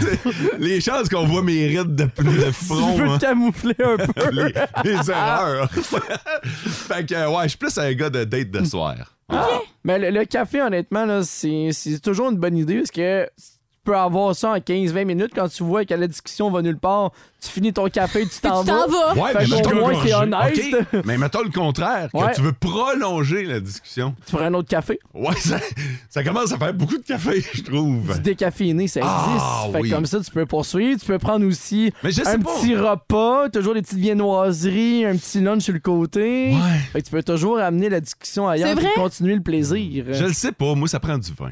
[0.59, 2.11] les chances qu'on voit mes rides de, de
[2.47, 4.31] Tu front, veux hein, te camoufler un peu.
[4.31, 4.53] les,
[4.85, 5.71] les erreurs.
[5.71, 8.95] fait que, ouais, je suis plus un gars de date de soir.
[9.85, 13.54] Mais le, le café, honnêtement, là, c'est c'est toujours une bonne idée parce que tu
[13.85, 17.13] peux avoir ça en 15-20 minutes quand tu vois que la discussion va nulle part.
[17.41, 19.15] Tu finis ton café, tu t'en tu t'en vas.
[19.15, 20.59] Ouais, Fait mais mettons, moins, c'est honnête.
[20.93, 22.33] OK, mais mettons le contraire, que Ouais.
[22.35, 24.15] tu veux prolonger la discussion.
[24.27, 24.99] Tu prends un autre café.
[25.13, 25.59] Ouais, ça,
[26.09, 28.15] ça commence à faire beaucoup de café, je trouve.
[28.15, 29.13] Du décaféiné, ça existe.
[29.41, 29.91] Ah, fait que oui.
[29.91, 30.99] comme ça, tu peux poursuivre.
[30.99, 32.51] Tu peux prendre aussi Mais je sais un pas.
[32.55, 36.51] petit repas, toujours des petites viennoiseries, un petit lunch sur le côté.
[36.53, 36.79] Ouais.
[36.93, 40.05] Fait que tu peux toujours amener la discussion ailleurs C'est et continuer le plaisir.
[40.11, 41.51] Je le sais pas, moi, ça prend du vin.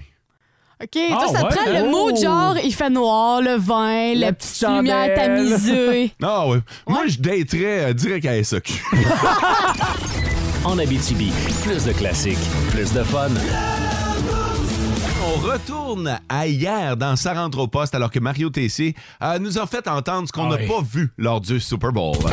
[0.83, 1.49] OK, toi, ça ouais?
[1.51, 1.90] te prend le Oh!
[1.90, 5.51] mot genre, il fait noir, le vin, la, La petite petite lumière chandelle.
[5.51, 6.12] tamisée.
[6.23, 6.59] Ah ouais.
[6.88, 8.73] Moi, je daterais euh, direct à SAQ.
[10.64, 11.33] En Abitibi,
[11.64, 12.38] plus de classiques,
[12.71, 13.29] plus de fun.
[15.25, 19.59] On retourne à hier dans Sa rentre au poste alors que Mario Tessier euh, nous
[19.59, 20.68] a fait entendre ce qu'on Ah n'a oui.
[20.68, 22.14] pas vu lors du Super Bowl.
[22.16, 22.33] C'est le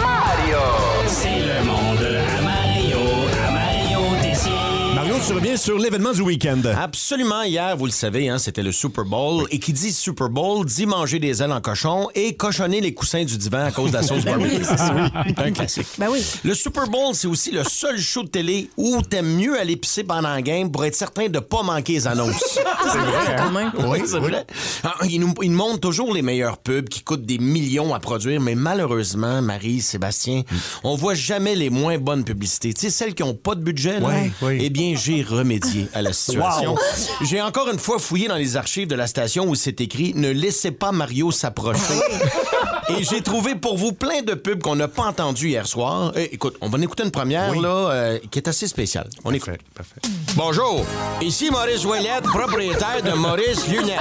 [0.00, 0.62] Mario, à
[1.06, 1.53] Mario
[5.26, 6.60] tu reviens sur l'événement du week-end.
[6.78, 9.46] Absolument, hier, vous le savez, hein, c'était le Super Bowl.
[9.50, 13.24] Et qui dit Super Bowl dit manger des ailes en cochon et cochonner les coussins
[13.24, 14.56] du divan à cause de la sauce Ben barbecue.
[14.58, 14.94] oui, c'est ça.
[15.38, 15.86] Un classique.
[15.98, 16.22] Ben oui.
[16.44, 20.04] Le Super Bowl, c'est aussi le seul show de télé où t'aimes mieux aller pisser
[20.04, 22.42] pendant la game pour être certain de pas manquer les annonces.
[22.92, 23.72] c'est vrai, quand même.
[23.88, 24.44] Oui, c'est vrai.
[24.82, 27.98] Ah, ils, nous, ils nous montrent toujours les meilleurs pubs qui coûtent des millions à
[28.00, 30.42] produire, mais malheureusement, Marie, Sébastien,
[30.82, 32.74] on voit jamais les moins bonnes publicités.
[32.74, 34.08] Tu sais, celles qui ont pas de budget, là.
[34.08, 34.58] Ouais, oui.
[34.60, 36.72] Eh bien, j'ai remédié à la situation.
[36.72, 36.78] Wow.
[37.22, 40.30] J'ai encore une fois fouillé dans les archives de la station où c'est écrit Ne
[40.30, 41.94] laissez pas Mario s'approcher.
[42.88, 46.12] Et j'ai trouvé pour vous plein de pubs qu'on n'a pas entendues hier soir.
[46.16, 49.08] Eh, écoute, on va en écouter une première là, euh, qui est assez spéciale.
[49.24, 49.54] On écoute.
[50.36, 50.84] Bonjour,
[51.20, 54.00] ici Maurice Ouellette, propriétaire de Maurice Lunettes.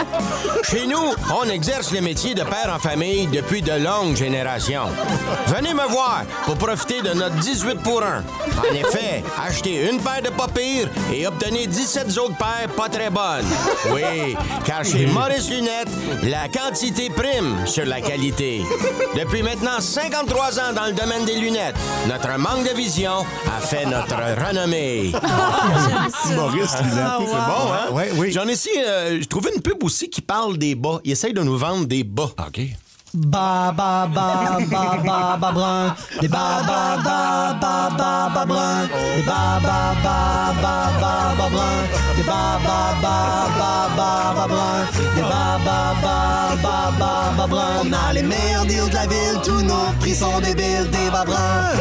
[0.64, 4.88] Chez nous, on exerce le métier de père en famille depuis de longues générations.
[5.48, 8.24] Venez me voir pour profiter de notre 18 pour 1.
[8.58, 13.10] En effet, achetez une paire de pas pires et obtenez 17 autres paires pas très
[13.10, 13.46] bonnes.
[13.92, 15.90] Oui, car chez Maurice Lunettes,
[16.24, 18.53] la quantité prime sur la qualité.
[19.16, 21.76] Depuis maintenant 53 ans dans le domaine des lunettes,
[22.08, 25.12] notre manque de vision a fait notre renommée.
[26.36, 27.20] Maurice Lunette.
[27.20, 27.92] C'est bon, hein?
[27.92, 28.32] Ouais, oui.
[28.32, 31.00] J'en ai ici, euh, j'ai trouvé une pub aussi qui parle des bas.
[31.04, 32.32] Il essaye de nous vendre des bas.
[32.48, 32.62] OK.
[33.14, 35.94] Ba ba ba ba ba ba brun.
[36.20, 38.90] Des ba ba ba ba ba ba brun.
[39.16, 40.18] Des ba ba ba
[40.58, 41.78] ba ba ba brun.
[42.18, 43.16] Des ba ba ba
[43.54, 44.80] ba ba ba brun.
[45.16, 46.16] Des ba ba ba
[46.64, 47.86] ba ba ba brun.
[47.86, 49.40] On a les meilleurs deals de la ville.
[49.44, 50.90] Tous nos prix sont débiles.
[50.90, 51.78] Des bas bruns.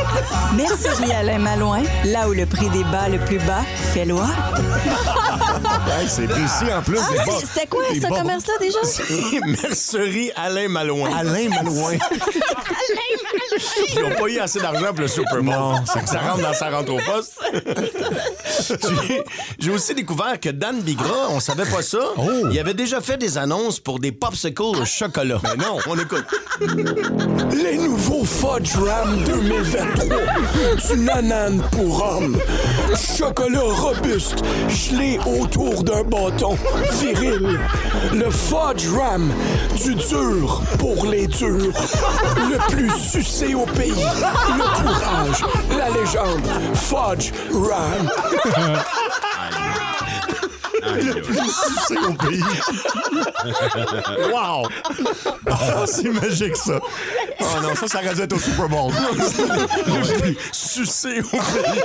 [0.55, 3.65] Mercerie Alain Malouin, là où le prix des bas le plus bas
[3.95, 4.27] fait loi.
[5.99, 6.99] Hey, c'est précis en plus.
[6.99, 8.79] Ah, c'était quoi ce commerce-là déjà?
[9.63, 11.11] Mercerie Alain Malouin.
[11.15, 11.93] Alain Malouin.
[13.95, 15.55] Ils n'ont pas eu assez d'argent pour le Super Bowl.
[15.55, 17.39] Non, ça, ça rentre dans sa rentre au poste.
[19.59, 21.99] J'ai- aussi découvert que Dan Bigra, on savait pas ça,
[22.51, 25.41] il avait déjà fait des annonces pour des popsicles au chocolat.
[25.45, 26.25] Mais non, on écoute.
[27.55, 30.19] Les nouveaux Fudge Ram 2023
[30.95, 32.39] du nanan pour hommes.
[33.17, 35.19] Chocolat robuste, gelé
[35.71, 36.57] d'un bâton
[37.01, 37.59] viril.
[38.13, 39.33] Le Fudge Ram,
[39.77, 41.73] du dur pour les durs.
[42.37, 44.05] Le plus sucé au pays.
[44.49, 45.45] Le courage,
[45.77, 46.47] la légende.
[46.75, 48.11] Fudge Ram.
[50.85, 52.43] Le plus sucé au pays.
[54.33, 54.67] wow!
[55.51, 56.79] Ah, c'est magique, ça.
[57.41, 58.93] Oh non, ça, ça aurait dû être au Super Bowl.
[59.87, 61.83] Le plus sucé au pays.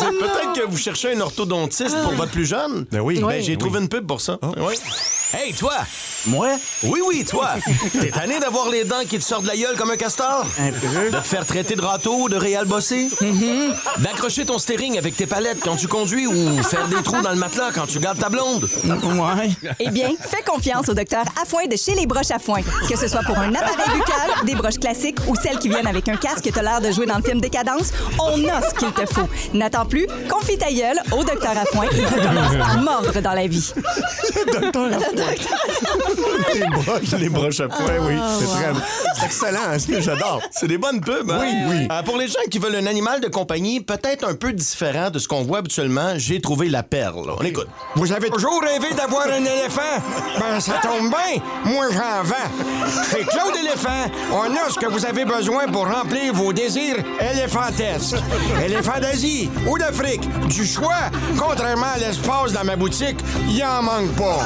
[0.00, 2.86] Peut-être que vous cherchez un orthodontiste pour votre plus jeune.
[2.90, 3.20] Ben oui.
[3.20, 3.58] Ben, j'ai Oui.
[3.58, 4.38] trouvé une pub pour ça.
[4.56, 4.74] Oui.
[5.34, 5.74] Hey, toi!
[6.26, 6.48] Moi?
[6.82, 7.50] Oui, oui, toi!
[7.92, 10.44] T'es tanné d'avoir les dents qui te sortent de la gueule comme un castor?
[10.58, 11.10] Un peu.
[11.10, 13.08] De te faire traiter de râteau ou de réal bossé?
[13.98, 17.36] D'accrocher ton steering avec tes palettes quand tu conduis ou faire des trous dans le
[17.36, 18.68] matelas quand tu gardes ta blonde?
[18.84, 19.50] Ouais.
[19.78, 22.60] Eh bien, fais confiance au docteur Afouin de chez les broches à foin.
[22.88, 26.08] Que ce soit pour un appareil buccal, des broches classiques ou celles qui viennent avec
[26.08, 28.92] un casque et t'as l'air de jouer dans le film Décadence, on a ce qu'il
[28.92, 29.28] te faut.
[29.54, 33.72] N'attends plus, confie ta gueule au docteur Afouin et recommence à mordre dans la vie.
[36.54, 38.14] Les broches, les broches à poing, oui.
[38.38, 38.72] C'est très...
[39.18, 40.40] C'est excellent, hein, j'adore.
[40.50, 41.40] C'est des bonnes pubs, hein?
[41.40, 41.88] Oui, oui.
[41.90, 45.18] Euh, pour les gens qui veulent un animal de compagnie peut-être un peu différent de
[45.18, 47.30] ce qu'on voit habituellement, j'ai trouvé la perle.
[47.38, 47.68] On écoute.
[47.96, 50.02] Vous avez toujours rêvé d'avoir un éléphant?
[50.38, 51.42] Ben, ça tombe bien.
[51.64, 53.04] Moi, j'en vends.
[53.10, 56.96] Chez Claude Éléphant, on a ce que vous avez besoin pour remplir vos désirs
[57.32, 58.16] éléphantesques.
[58.64, 61.10] Éléphant d'Asie ou d'Afrique, du choix.
[61.38, 63.18] Contrairement à l'espace dans ma boutique,
[63.48, 64.38] il en manque pas.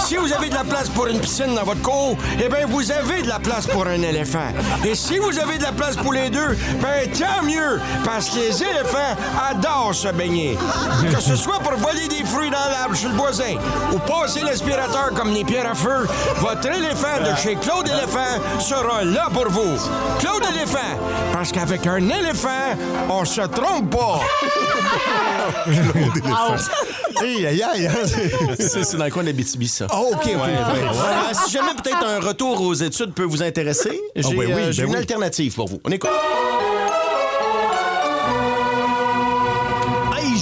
[0.00, 2.90] Si vous avez de la place pour une piscine dans votre cour, eh bien, vous
[2.90, 4.48] avez de la place pour un éléphant.
[4.84, 8.36] Et si vous avez de la place pour les deux, ben, tant mieux, parce que
[8.36, 9.16] les éléphants
[9.50, 10.58] adorent se baigner.
[11.12, 13.54] Que ce soit pour voler des fruits dans l'arbre chez le voisin
[13.92, 16.06] ou passer l'aspirateur comme les pierres à feu,
[16.38, 19.76] votre éléphant de chez Claude Éléphant sera là pour vous.
[20.20, 20.78] Claude Éléphant,
[21.32, 22.48] parce qu'avec un éléphant,
[23.08, 24.20] on se trompe pas.
[25.64, 26.56] Claude Éléphant.
[27.20, 27.86] Aïe, aïe, aïe.
[27.86, 28.54] hein.
[28.58, 29.86] C'est dans le coin de l'Abitibi, ça.
[29.90, 30.26] Ah, OK, OK.
[30.96, 34.72] Euh, si jamais peut-être un retour aux études peut vous intéresser, j'ai ben oui, euh,
[34.72, 34.96] ben une oui.
[34.96, 35.80] alternative pour vous.
[35.84, 36.10] On écoute.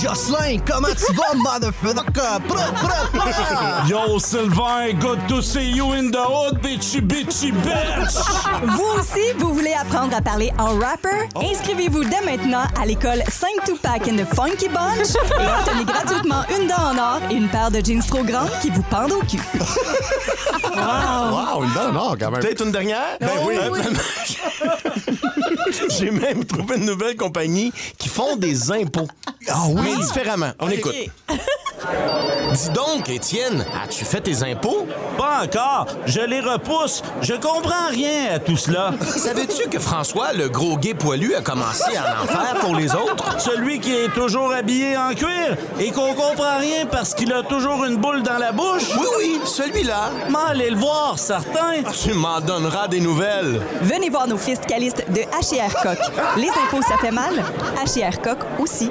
[0.04, 2.38] Jocelyn, comment tu vas, motherfucker?
[2.46, 3.86] Bra, bra, bra.
[3.88, 8.14] Yo, Sylvain, good to see you in the hood, bitchy, bitchy, bitch!
[8.64, 11.26] Vous aussi, vous voulez apprendre à parler en rapper?
[11.36, 16.66] Inscrivez-vous dès maintenant à l'école 5 Tupac and the Funky Bunch et obtenez gratuitement une
[16.68, 19.40] dent en or et une paire de jeans trop grandes qui vous pendent au cul.
[20.64, 22.40] Wow, une dent en or, quand même.
[22.40, 23.16] Peut-être une dernière?
[23.20, 23.54] Ben oui.
[25.88, 29.08] J'ai même trouvé une nouvelle compagnie qui font des impôts.
[29.48, 29.93] Ah oui?
[29.96, 30.50] Différemment.
[30.60, 30.94] On écoute.
[32.52, 34.86] Dis donc, Étienne, as-tu fait tes impôts?
[35.18, 35.86] Pas encore.
[36.06, 37.02] Je les repousse.
[37.20, 38.92] Je comprends rien à tout cela.
[39.00, 43.40] Savais-tu que François, le gros gay poilu, a commencé à en faire pour les autres?
[43.40, 47.84] Celui qui est toujours habillé en cuir et qu'on comprend rien parce qu'il a toujours
[47.84, 48.84] une boule dans la bouche?
[48.98, 50.10] Oui, oui, celui-là.
[50.30, 51.82] M'en aller le voir, certain.
[52.04, 53.60] Tu m'en donneras des nouvelles.
[53.82, 55.98] Venez voir nos fiscalistes de H&R Coq.
[56.36, 57.34] Les impôts, ça fait mal.
[57.84, 58.90] H&R Coq aussi.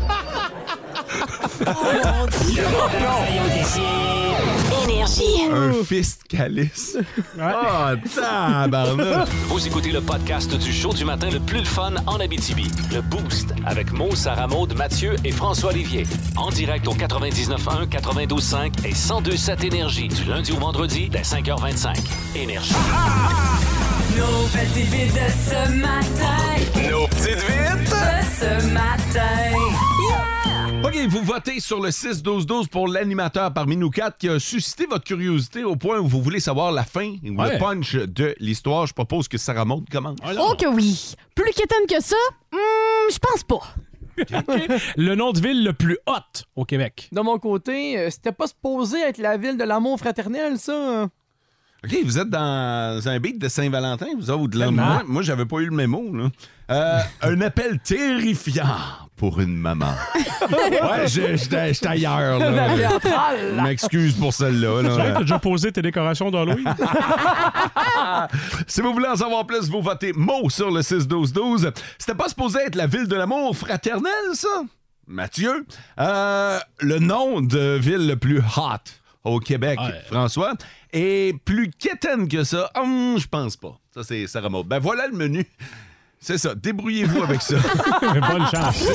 [4.83, 5.41] Énergie.
[5.51, 6.97] Un fist calice.
[7.39, 9.27] Ah, tabarnak.
[9.47, 12.69] Vous écoutez le podcast du show du matin le plus le fun en Abitibi.
[12.91, 16.05] Le Boost avec Mo, Sarah Maud, Mathieu et François Olivier.
[16.37, 21.95] En direct au 99.1, 92.5 et 102.7 Énergie du lundi au vendredi dès 5h25.
[22.35, 22.73] Énergie.
[24.17, 26.89] Nos petites vites de ce matin.
[26.89, 27.89] Nos petites vites.
[27.89, 29.90] De ce matin.
[30.93, 35.05] OK, vous votez sur le 6-12-12 pour l'animateur parmi nous quatre qui a suscité votre
[35.05, 37.53] curiosité au point où vous voulez savoir la fin ou Ouais.
[37.53, 38.87] le punch de l'histoire?
[38.87, 40.17] Je propose que Sarah Maud commence.
[40.37, 41.13] Oh que oui.
[41.33, 42.17] Plus quétaine que ça,
[42.51, 43.61] hmm, je pense pas.
[44.97, 47.07] Le nom de ville le plus hot au Québec.
[47.13, 51.07] De mon côté, euh, c'était pas supposé être la ville de l'amour fraternel, ça.
[51.83, 54.55] OK, vous êtes dans un beat de Saint-Valentin, vous autres.
[54.55, 54.69] Là.
[54.69, 56.15] Moi, moi, j'avais pas eu le mémo.
[56.15, 56.29] Là.
[56.69, 58.67] Euh, un appel terrifiant
[59.15, 59.95] pour une maman.
[60.51, 62.37] ouais, j'étais ailleurs.
[62.37, 62.99] La Là.
[63.01, 64.83] Je m'excuse pour celle-là.
[64.83, 65.13] Là.
[65.13, 66.65] t'as déjà posé tes décorations d'Halloween?
[68.67, 71.73] si vous voulez en savoir plus, vous votez mot sur le 6-12-12.
[71.97, 74.65] C'était pas supposé être la ville de l'amour fraternel, ça?
[75.07, 75.65] Mathieu,
[75.99, 80.01] euh, le nom de ville le plus hot au Québec, Ouais.
[80.07, 80.53] François,
[80.91, 82.69] est plus quétaine que ça.
[82.75, 83.77] Hum, je pense pas.
[83.93, 84.67] Ça, c'est Sarah Maud.
[84.67, 85.45] Ben voilà le menu.
[86.19, 86.53] C'est ça.
[86.55, 87.55] Débrouillez-vous avec ça.
[88.01, 88.85] Bonne chance.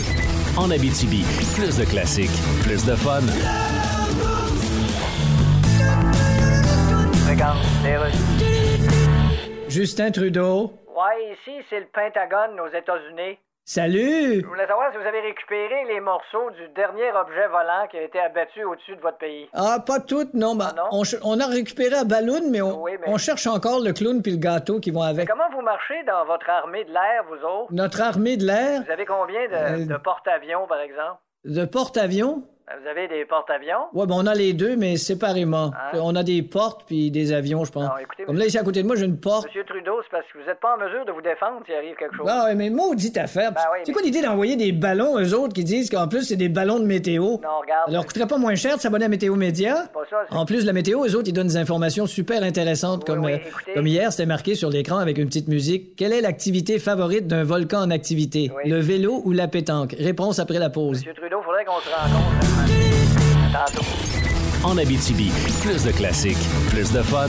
[0.56, 2.30] En Abitibi, plus de classiques,
[2.62, 3.20] plus de fun.
[9.68, 10.72] Justin Trudeau.
[10.88, 13.38] Ouais, ici, c'est le Pentagone aux États-Unis.
[13.68, 14.42] Salut!
[14.42, 18.02] Je voulais savoir si vous avez récupéré les morceaux du dernier objet volant qui a
[18.02, 19.48] été abattu au-dessus de votre pays.
[19.52, 20.54] Ah, pas toutes, non.
[20.54, 21.02] ben, non?
[21.24, 24.30] On, a récupéré à Balloon, mais on, Oui, mais- on cherche encore le clown puis
[24.30, 25.28] le gâteau qui vont avec.
[25.28, 27.72] Comment vous marchez dans votre armée de l'air, vous autres?
[27.72, 28.84] Notre armée de l'air?
[28.86, 31.18] Vous avez combien de, Euh, de porte-avions, par exemple?
[31.44, 32.44] de porte-avions?
[32.68, 33.86] Vous avez des porte-avions?
[33.94, 35.70] Ouais, ben on a les deux, mais séparément.
[35.72, 35.98] Hein?
[36.02, 37.84] On a des portes puis des avions, je pense.
[37.84, 39.46] Non, écoutez, Comme là, ici à côté de moi, j'ai une porte.
[39.46, 41.94] Monsieur Trudeau, c'est parce que vous n'êtes pas en mesure de vous défendre s'il arrive
[41.94, 42.26] quelque chose.
[42.28, 43.52] Ah ouais, mais maudite affaire.
[43.52, 46.24] Ben oui, c'est mais- quoi l'idée d'envoyer des ballons, eux autres, qui disent qu'en plus,
[46.24, 47.22] c'est des ballons de météo?
[47.22, 47.86] Non, regarde.
[47.86, 49.84] Ça leur coûterait pas moins cher de s'abonner à Météo Média?
[49.94, 53.24] Pas ça, En plus, la météo, eux autres, ils donnent des informations super intéressantes, comme,
[53.24, 53.74] oui, euh, écoutez.
[53.74, 55.94] comme hier, c'était marqué sur l'écran avec une petite musique.
[55.94, 58.50] Quelle est l'activité favorite d'un volcan en activité?
[58.64, 59.94] Le vélo ou la pétanque?
[60.00, 60.98] Réponse après la pause.
[60.98, 62.55] Monsieur Trudeau, faudrait qu'on se rencontre.
[63.64, 63.84] Tantôt.
[64.64, 65.30] En Abitibi,
[65.62, 66.36] plus de classiques,
[66.68, 67.28] plus de fun.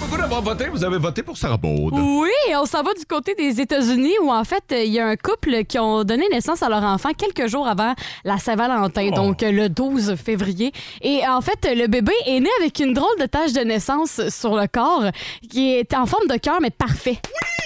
[0.00, 0.68] Beaucoup d'avoir voté.
[0.68, 1.58] Vous avez voté pour Sarah.
[1.62, 5.16] Oui, on s'en va du côté des États-Unis où en fait il y a un
[5.16, 9.14] couple qui ont donné naissance à leur enfant quelques jours avant la Saint-Valentin, Oh.
[9.14, 10.72] donc le 12 février.
[11.02, 14.56] Et en fait le bébé est né avec une drôle de tache de naissance sur
[14.56, 15.04] le corps
[15.50, 17.18] qui est en forme de cœur mais parfait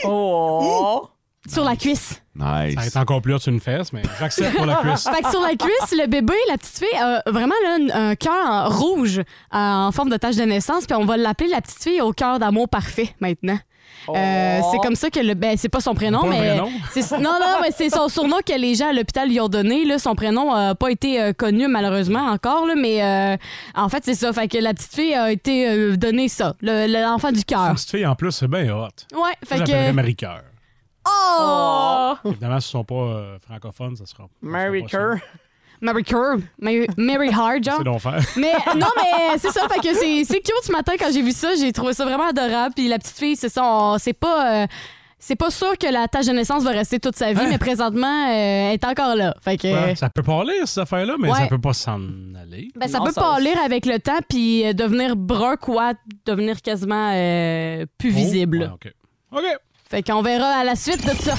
[0.05, 1.09] Oh!
[1.49, 2.23] Sur la cuisse.
[2.35, 2.75] Nice.
[2.75, 5.05] Ça va être encore plus hot sur une fesse, mais j'accepte pour la cuisse.
[5.09, 8.15] Fait que sur la cuisse, le bébé, la petite fille, a vraiment là, un, un
[8.15, 11.83] cœur rouge euh, en forme de tache de naissance, puis on va l'appeler la petite
[11.83, 13.59] fille au cœur d'amour parfait maintenant.
[14.09, 16.61] Euh, c'est comme ça que le ben c'est pas son prénom Pas mais
[16.93, 19.85] c'est non non mais c'est son surnom que les gens à l'hôpital lui ont donné
[19.85, 23.37] là son prénom a pas été euh, connu malheureusement encore là mais euh,
[23.75, 27.03] en fait c'est ça fait que la petite fille a été donnée ça le- le-
[27.03, 28.89] l'enfant du cœur Une petite fille, en plus, c'est bien hot.
[29.15, 30.43] ouais fait que Marie-Cœur.
[31.07, 34.25] Oh Évidemment, si ce ne sont pas euh, francophones, ça sera.
[34.25, 35.21] ça Mary sera pas ça.
[35.21, 35.29] Kerr.
[35.83, 38.19] Mary Kerr Mary, Mary Hard genre C'est d'enfer.
[38.37, 39.69] Mais non, mais c'est ça.
[39.69, 41.55] Fait que c'est, c'est cute ce matin quand j'ai vu ça.
[41.55, 42.75] J'ai trouvé ça vraiment adorable.
[42.75, 43.63] Puis la petite fille, c'est ça.
[43.65, 44.63] on- c'est pas.
[44.63, 44.67] euh,
[45.19, 47.47] c'est pas sûr que la tâche de naissance va rester toute sa vie, Hein?
[47.51, 49.35] mais présentement, euh, elle est encore là.
[49.43, 49.67] Fait que.
[49.67, 51.39] Ouais, ça peut parler, cette affaire-là, mais Ouais.
[51.39, 52.01] ça peut pas s'en
[52.41, 52.69] aller.
[52.77, 55.93] Ben, ça Non, peut ça- pâlir avec le temps, puis euh, devenir brun, quoi,
[56.27, 58.59] devenir quasiment euh, plus Oh, visible.
[58.61, 58.93] ouais, OK.
[59.33, 59.45] OK.
[59.89, 61.35] Fait qu'on verra à la suite de ça.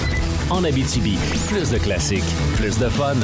[0.49, 1.17] En Abitibi,
[1.49, 2.23] plus de classiques,
[2.55, 3.15] plus de fun.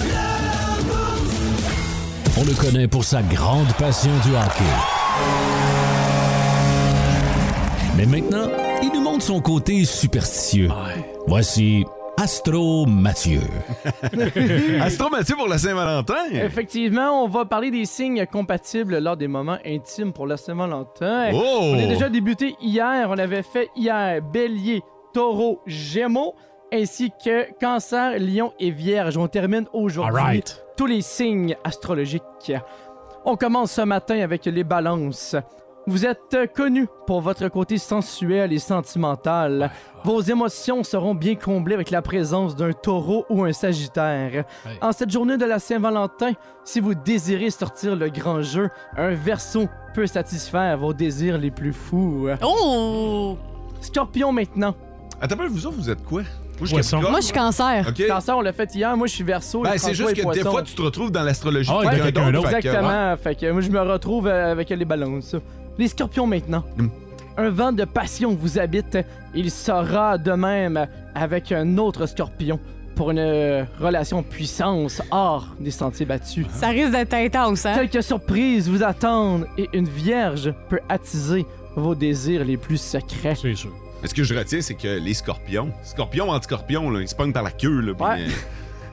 [2.38, 4.64] On le connaît pour sa grande passion du hockey.
[7.96, 8.50] Mais maintenant,
[8.82, 10.70] il nous montre son côté superstitieux.
[11.26, 11.86] Voici
[12.22, 13.42] Astro Mathieu.
[14.82, 16.32] Astro Mathieu pour la Saint-Valentin.
[16.34, 21.32] Effectivement, on va parler des signes compatibles lors des moments intimes pour la Saint-Valentin.
[21.34, 21.60] Oh!
[21.62, 23.08] On a déjà débuté hier.
[23.10, 24.84] On avait fait hier Bélier,
[25.14, 26.36] Taureau, Gémeaux.
[26.74, 29.16] ainsi que Cancer, Lion et Vierge.
[29.18, 30.44] On termine aujourd'hui
[30.76, 32.52] tous les signes astrologiques.
[33.26, 35.36] On commence ce matin avec les balances.
[35.86, 39.70] Vous êtes connu pour votre côté sensuel et sentimental.
[40.06, 44.46] Vos émotions seront bien comblées avec la présence d'un taureau ou un sagittaire.
[44.82, 46.32] En cette journée de la Saint-Valentin,
[46.64, 51.74] si vous désirez sortir le grand jeu, un verso peut satisfaire vos désirs les plus
[51.74, 52.30] fous.
[52.42, 53.38] Oh!
[53.82, 54.74] Scorpion maintenant.
[55.22, 56.22] Attends, pas, vous autres, vous êtes quoi?
[56.60, 56.96] Moi, je suis.
[56.98, 57.86] Moi, je suis cancer.
[57.88, 58.08] OK.
[58.08, 58.96] Cancer, on l'a fait hier.
[58.96, 59.62] Moi, je suis verso.
[59.64, 62.22] Ben, c'est juste que des fois, tu te retrouves dans l'astrologie Ah, de avec quelqu'un
[62.26, 62.50] quelqu'un d'autre.
[62.50, 62.50] d'autre.
[62.50, 62.76] fait que, ouais.
[62.76, 63.18] Exactement.
[63.18, 65.36] Fait que moi, je me retrouve euh, avec les balances.
[65.78, 66.64] Les scorpions maintenant.
[66.78, 66.88] Hmm.
[67.38, 68.98] Un vent de passion vous habite.
[69.34, 72.60] Il sera de même avec un autre scorpion
[72.96, 76.46] pour une euh, relation puissance hors des sentiers battus.
[76.52, 77.74] Ça risque d'être intense, hein?
[77.76, 83.34] Quelques surprises vous attendent et une vierge peut attiser vos désirs les plus secrets.
[83.34, 83.72] C'est sûr.
[84.04, 87.34] Mais ce que je retiens, c'est que les scorpions, scorpions anti-scorpions, là, ils se pognent
[87.34, 87.80] par la queue.
[87.80, 88.22] Là, puis, Ouais.
[88.28, 88.32] euh,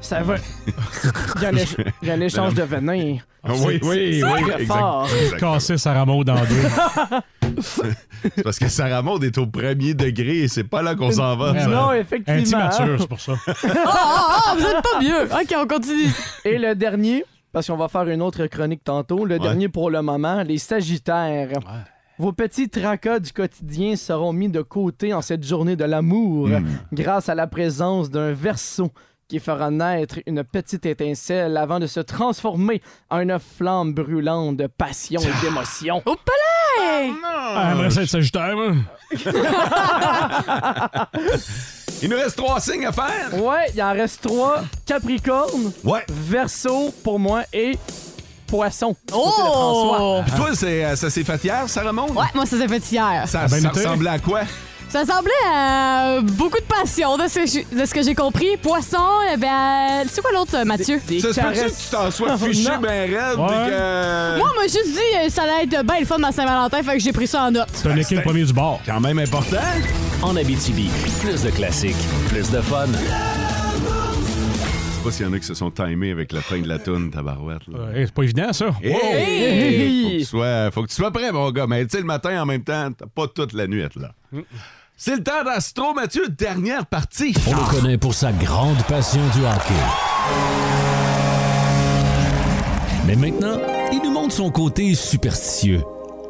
[0.00, 0.36] Ça va.
[1.36, 3.16] Il y a un, éch- il y a un échange de venin.
[3.44, 5.06] Ah oui, oui, C'est oui, très exact- fort.
[5.12, 5.52] exactement.
[5.52, 7.60] Casser Sarah Maud en deux.
[7.60, 11.36] C'est parce que Sarah Maud est au premier degré et c'est pas là qu'on s'en
[11.36, 11.58] va.
[11.58, 11.66] Ça.
[11.66, 12.70] Non, effectivement.
[12.70, 13.32] C'est pour ça.
[13.46, 15.24] Ah, ah, ah, vous êtes pas mieux.
[15.24, 16.10] OK, on continue.
[16.44, 20.00] Et le dernier, parce qu'on va faire une autre chronique tantôt, le dernier pour le
[20.00, 21.48] moment, les Sagittaires.
[22.20, 26.66] Vos petits tracas du quotidien seront mis de côté en cette journée de l'amour Hmm.
[26.92, 28.90] grâce à la présence d'un verso
[29.26, 34.66] qui fera naître une petite étincelle avant de se transformer en une flamme brûlante de
[34.66, 36.02] passion et d'émotion.
[36.04, 37.10] Oh, palais!
[37.24, 38.72] Ah, j'aimerais ça être sagittaire, moi.
[42.02, 43.42] Il nous reste trois signes à faire.
[43.42, 44.62] Ouais, il en reste trois.
[44.86, 46.04] Capricorne, Ouais.
[46.08, 47.78] Verseau pour moi et
[48.50, 48.94] Poisson.
[49.12, 50.20] Oh!
[50.26, 52.10] Puis toi, c'est, euh, ça s'est fait hier, Sarah Maud?
[52.10, 53.22] Ouais, moi, ça s'est fait hier.
[53.26, 54.40] Ça, Ah, ben, ça ressemblait à quoi?
[54.88, 58.56] Ça semblait à beaucoup de passion, de ce que j'ai- de ce que j'ai compris.
[58.60, 58.98] Poisson,
[59.32, 61.00] eh ben, c'est quoi l'autre, Mathieu?
[61.06, 62.78] Des Ça se peut que tu t'en sois fiché Non.
[62.82, 63.70] ben raide Ouais.
[63.70, 64.38] que...
[64.38, 66.82] Moi, on m'a juste dit euh, ça allait être bien le fun de ma Saint-Valentin,
[66.82, 67.68] fait que j'ai pris ça en note.
[67.72, 68.80] C'est un équipe premier du bord.
[68.84, 69.58] Quand même important.
[70.22, 71.94] En Abitibi, plus de classiques,
[72.28, 72.86] plus de fun.
[75.00, 76.78] Sais pas s'il y en a qui se sont timés avec la fin de la
[76.78, 77.66] toune, tabarouette.
[77.68, 77.86] Là.
[77.86, 78.70] Ouais, c'est pas évident, ça.
[78.82, 78.92] Hey!
[78.92, 80.02] Hey!
[80.02, 81.66] Faut, que tu sois, faut que tu sois prêt, mon gars.
[81.66, 84.12] Mais tu sais, le matin, en même temps, t'as pas toute la nuit là.
[84.96, 86.28] C'est le temps d'Astro, Mathieu.
[86.28, 87.34] Dernière partie.
[87.46, 89.74] On le connaît pour sa grande passion du hockey.
[93.06, 93.58] Mais maintenant,
[93.92, 95.80] il nous montre son côté superstitieux.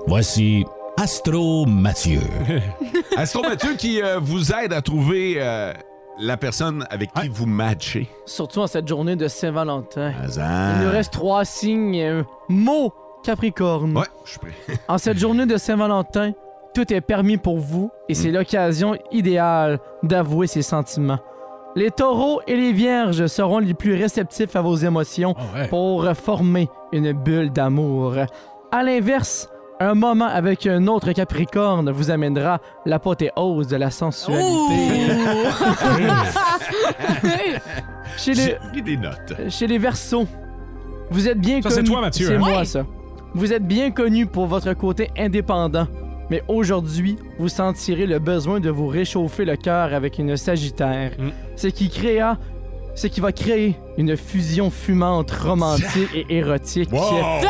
[0.06, 0.64] Voici
[0.96, 2.20] Astro Mathieu.
[3.16, 5.72] Astro Mathieu qui euh, vous aide à trouver euh,
[6.20, 8.09] la personne avec qui vous matchez.
[8.26, 10.12] Surtout en cette journée de Saint-Valentin.
[10.22, 10.76] Hazard.
[10.76, 12.00] Il nous reste trois signes.
[12.00, 12.92] euh, mots
[13.24, 13.96] Capricorne.
[13.96, 14.52] Ouais, je suis prêt.
[14.88, 16.33] En cette journée de Saint-Valentin,
[16.74, 21.18] tout est permis pour vous et c'est l'occasion idéale d'avouer ses sentiments.
[21.76, 25.68] Les taureaux et les vierges seront les plus réceptifs à vos émotions Ah ouais.
[25.68, 28.14] pour former une bulle d'amour.
[28.72, 29.48] À l'inverse,
[29.80, 35.10] un moment avec un autre Capricorne vous amènera l'apothéose de la sensualité.
[38.16, 39.34] Chez les, J'ai pris des notes.
[39.48, 40.26] chez les Verseaux,
[41.10, 41.74] vous êtes bien Ça, connu.
[41.74, 42.38] c'est toi, Mathieu, C'est hein?
[42.38, 42.84] moi, ça.
[43.34, 45.86] Vous êtes bien connu pour votre côté indépendant.
[46.30, 51.12] Mais aujourd'hui, vous sentirez le besoin de vous réchauffer le cœur avec une Sagittaire.
[51.18, 51.30] Mm.
[51.56, 52.38] Ce qui créa.
[53.00, 56.90] Ce qui va créer une fusion fumante, romantique et érotique.
[56.92, 57.40] Ah,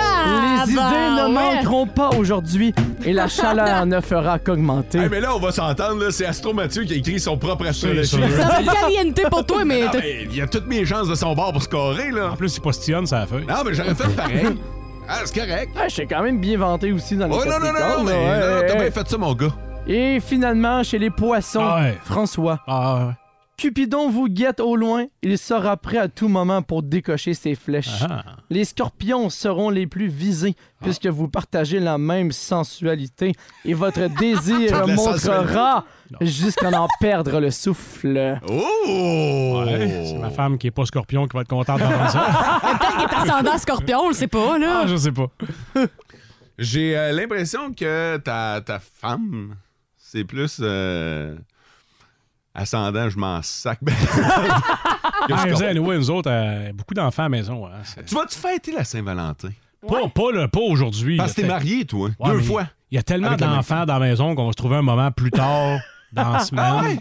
[0.64, 1.32] Les idées bah, ne ouais.
[1.32, 2.72] manqueront pas aujourd'hui
[3.04, 4.98] et la chaleur ne fera qu'augmenter.
[4.98, 7.66] Hey, mais là, on va s'entendre, là, c'est Astro Mathieu qui a écrit son propre
[7.66, 8.06] astrologie.
[8.06, 11.16] Ça va caliente pour toi, mais Non, t'as- mais il a toutes mes chances de
[11.16, 12.30] son bord pour scorer, là.
[12.30, 13.40] En plus, il postillonne, ça a fait.
[13.40, 14.46] Non, mais j'aurais fait pareil.
[15.08, 15.72] Ah, c'est correct.
[15.76, 18.12] Ah, je suis quand même bien vanté aussi dans les Oh non, non, non, mais
[18.38, 19.48] non, t'as bien fait ça, mon gars.
[19.88, 21.98] Et finalement, chez les poissons, Ah ouais.
[22.04, 22.60] François.
[22.68, 23.12] Ah, ouais.
[23.60, 28.04] Cupidon vous guette au loin, il sera prêt à tout moment pour décocher ses flèches.
[28.08, 28.24] Ah.
[28.48, 33.32] Les scorpions seront les plus visés puisque vous partagez la même sensualité
[33.66, 35.84] et votre désir montrera
[36.22, 38.40] jusqu'à en perdre le souffle.
[38.48, 39.62] Oh!
[39.66, 42.60] Ouais, c'est ma femme qui est pas scorpion qui va être contente d'entendre ça.
[42.62, 44.80] peut-être qu'il est ascendant scorpion, on le sait pas, là.
[44.84, 45.26] Ah, je sais pas.
[46.58, 49.56] J'ai euh, l'impression que ta, ta femme,
[49.98, 51.36] c'est plus euh,
[52.54, 53.78] ascendant, je m'en sac.
[53.82, 53.94] Ben,
[55.32, 57.66] Ah, anyway, nous autres, euh, beaucoup d'enfants à la maison.
[57.66, 59.50] hein, tu vas-tu fêter la Saint-Valentin?
[59.86, 61.16] Pas, pas, le- pas aujourd'hui.
[61.16, 62.66] Parce que t'es marié, toi, Ouais, deux fois.
[62.90, 65.30] Il y a tellement d'enfants dans la maison qu'on va se trouver un moment plus
[65.30, 65.78] tard
[66.12, 66.64] dans la semaine.
[66.66, 66.98] Ah ouais?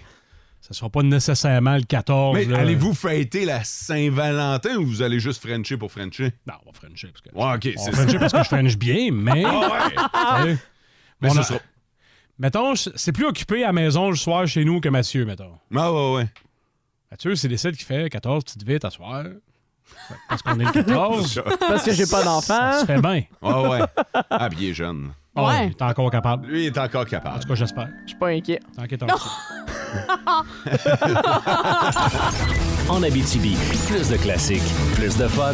[0.61, 2.35] Ça sera pas nécessairement le 14.
[2.37, 6.33] Mais allez-vous fêter la Saint-Valentin ou vous allez juste Frencher pour Frencher?
[6.45, 7.07] Non, on va Frencher.
[7.07, 7.97] Parce que, Ouais, ok, on c'est va.
[8.03, 9.43] Frencher parce que je French bien, mais.
[9.45, 10.45] Ah ouais.
[10.51, 10.57] Ouais.
[11.21, 11.59] Mais On ce a- sera-
[12.39, 15.51] Mettons, c'est plus occupé à la maison le soir chez nous que Mathieu, mettons.
[15.75, 16.27] Ah ouais, ouais.
[17.11, 19.25] Mathieu, c'est décide qui fait 14 petites vites à soir.
[20.29, 21.43] Parce qu'on est le 14.
[21.59, 22.71] Parce que j'ai pas d'enfant.
[22.71, 23.23] Ça se fait bien.
[23.41, 23.79] Ah ouais.
[24.29, 25.09] Ah, bien il est jeune.
[25.35, 25.67] Ah, Ouais.
[25.67, 26.47] il est encore capable.
[26.47, 27.39] Lui, il est encore En capable.
[27.41, 27.89] tout cas, j'espère.
[28.03, 28.59] Je suis pas inquiet.
[28.77, 28.83] En
[32.93, 33.55] En Abitibi,
[33.87, 34.61] plus de classiques,
[34.95, 35.53] plus de fun.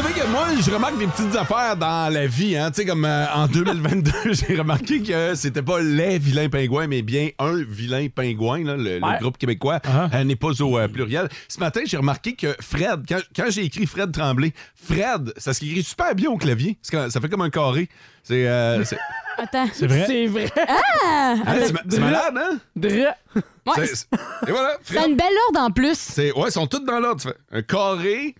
[0.00, 2.56] Tu sais que moi, je remarque des petites affaires dans la vie.
[2.56, 2.70] Hein?
[2.70, 7.02] Tu sais, comme euh, en 2022, j'ai remarqué que c'était pas les vilains pingouins, mais
[7.02, 9.18] bien un vilain pingouin, là, le, le Ouais.
[9.20, 10.08] groupe québécois, Ah.
[10.14, 11.28] euh, n'est pas au euh, pluriel.
[11.48, 15.82] Ce matin, j'ai remarqué que Fred, quand, quand j'ai écrit Fred Tremblay, Fred, ça s'écrit
[15.82, 16.78] super bien au clavier.
[16.82, 17.88] ça fait comme un carré.
[18.22, 18.98] C'est euh, c'est-
[19.38, 19.68] Attends.
[19.72, 20.04] C'est vrai?
[20.06, 20.46] C'est vrai.
[20.68, 21.34] Ah!
[21.46, 22.58] hein, c'est ma- c'est malade, hein?
[22.76, 22.88] Dre.
[23.34, 23.42] Ouais,
[23.76, 24.06] C'est- c'est-
[24.48, 25.10] Et voilà, ça a Fred.
[25.10, 25.96] une belle ordre en plus.
[25.98, 27.20] C'est, ouais, ils sont tous dans l'ordre.
[27.20, 28.34] Tu fais un carré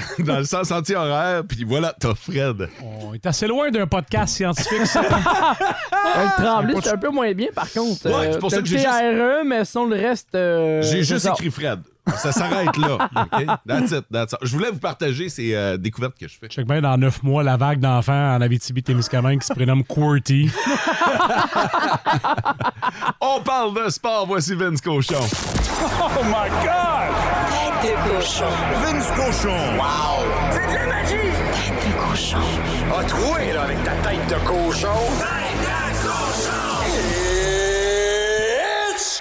[0.20, 2.68] dans le sens anti-horaire, puis voilà, t'as Fred.
[2.82, 5.02] On est assez loin d'un podcast scientifique, ça.
[6.14, 8.06] Un tremblé, c'est un peu moins bien, par contre.
[8.06, 10.34] Ouais, Euh, c'est pour ça que j'ai le juste- TRE, mais sinon, le reste.
[10.34, 11.30] euh, J'ai juste ça.
[11.30, 11.80] écrit Fred.
[12.16, 12.94] Ça s'arrête là.
[13.16, 13.46] OK?
[13.66, 14.40] That's it, that's all.
[14.42, 16.48] Je voulais vous partager ces euh, découvertes que je fais.
[16.48, 20.50] Check bien dans 9 mois la vague d'enfants en Abitibi-Témiscamingue qui se prénomme QWERTY.
[23.20, 24.26] On parle de sport.
[24.26, 25.14] Voici Vince Cochon.
[26.00, 27.31] Oh my God!
[27.82, 28.44] Tête de cochon.
[28.84, 29.58] Vince Cochon.
[29.76, 30.22] Wow!
[30.52, 31.32] C'est de la magie!
[31.52, 32.38] Tête de cochon.
[32.96, 35.00] A troué, là, avec ta tête de cochon.
[35.18, 36.62] Tête de cochon!
[38.92, 39.20] It's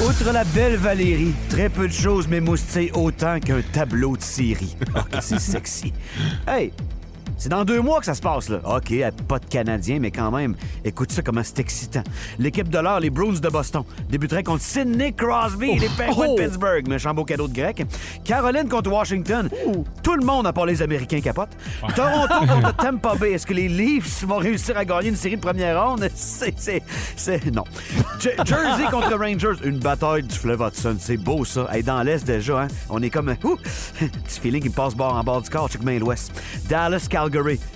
[0.00, 4.76] Outre la belle Valérie, très peu de choses m'émoustillent autant qu'un tableau de Syrie.
[4.94, 5.92] Oh, c'est sexy.
[6.46, 6.72] Hey,
[7.40, 8.60] c'est dans deux mois que ça se passe, là.
[8.64, 8.92] OK,
[9.26, 12.02] pas de Canadiens, mais quand même, écoute ça comment c'est excitant.
[12.38, 16.36] L'équipe de l'heure, les Bruins de Boston, débuterait contre Sidney Crosby et les Penguins Oh.
[16.36, 16.86] de Pittsburgh.
[16.86, 17.82] Méchant beau cadeau de grec.
[18.24, 19.48] Caroline contre Washington.
[20.02, 21.48] Tout le monde, à part les Américains, capote.
[21.96, 23.32] Toronto contre Tampa Bay.
[23.32, 26.06] Est-ce que les Leafs vont réussir à gagner une série de première ronde?
[26.14, 26.52] C'est...
[26.58, 26.82] c'est...
[27.16, 27.46] c'est...
[27.54, 27.64] Non.
[28.18, 29.58] Je- Jersey contre Rangers.
[29.64, 30.96] Une bataille du fleuve Hudson.
[31.00, 31.66] C'est beau, ça.
[31.72, 32.68] Hey, dans l'Est, déjà, hein?
[32.90, 33.34] On est comme...
[33.44, 33.56] Ouh!
[33.98, 35.70] Petit feeling qui me passe bord en bord du corps.
[35.70, 36.32] Check bien l'Ouest.
[36.68, 37.29] Dallas, Calgary.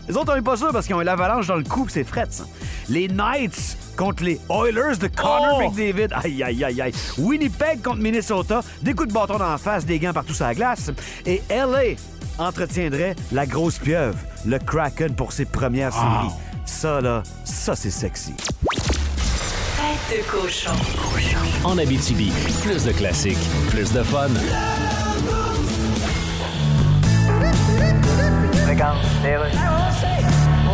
[0.09, 1.86] Les autres, on est pas sûr parce qu'ils ont eu l'avalanche dans le cou.
[1.88, 2.44] C'est fret, ça.
[2.88, 5.70] Les Knights contre les Oilers de Connor Oh!
[5.70, 6.09] McDavid.
[6.12, 6.92] Aïe, aïe, aïe, aïe.
[7.18, 8.62] Winnipeg contre Minnesota.
[8.82, 10.90] Des coups de bâton dans la face, des gants partout sur la glace.
[11.26, 11.94] Et LA
[12.38, 16.34] entretiendrait la grosse pieuvre, le Kraken, pour ses premières séries.
[16.66, 18.34] Ça, là, ça, c'est sexy.
[18.66, 20.70] Tête de cochon.
[21.62, 22.32] En Abitibi,
[22.62, 23.38] plus de classiques,
[23.70, 24.28] plus de fun.
[28.74, 28.98] Regarde,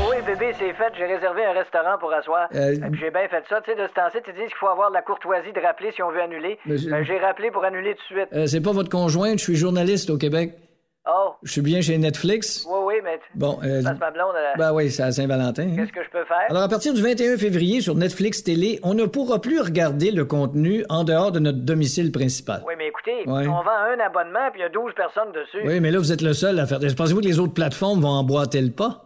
[0.09, 0.91] Oui, bébé, c'est fait.
[0.97, 2.49] J'ai réservé un restaurant pour asseoir.
[2.55, 3.61] Euh, Et puis J'ai bien fait ça.
[3.61, 5.93] Tu sais, de ce temps-ci, tu dis qu'il faut avoir de la courtoisie de rappeler
[5.93, 6.59] si on veut annuler.
[6.65, 8.29] Ben, j'ai rappelé pour annuler tout de suite.
[8.33, 10.55] Euh, c'est pas votre conjointe, je suis journaliste au Québec.
[11.09, 12.67] Oh, Je suis bien chez Netflix.
[12.69, 13.19] oui, oui, mais...
[13.35, 15.63] Bon, euh, Passe ma blonde, elle- ben oui, c'est à Saint-Valentin.
[15.71, 15.77] hein.
[15.77, 16.45] Qu'est-ce que je peux faire?
[16.51, 20.27] Alors, à partir du 21 février, sur Netflix Télé, on ne pourra plus regarder le
[20.27, 22.63] contenu en dehors de notre domicile principal.
[22.67, 23.47] Oui, mais écoutez, Ouais.
[23.49, 25.67] on vend un abonnement puis il y a 12 personnes dessus.
[25.67, 26.79] Oui, mais là, vous êtes le seul à faire.
[26.79, 29.05] Pensez-vous que les autres plateformes vont emboîter le pas?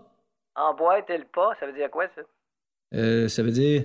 [0.57, 2.23] En boîte et le pas, ça veut dire quoi, ça?
[2.95, 3.85] Euh, ça veut dire.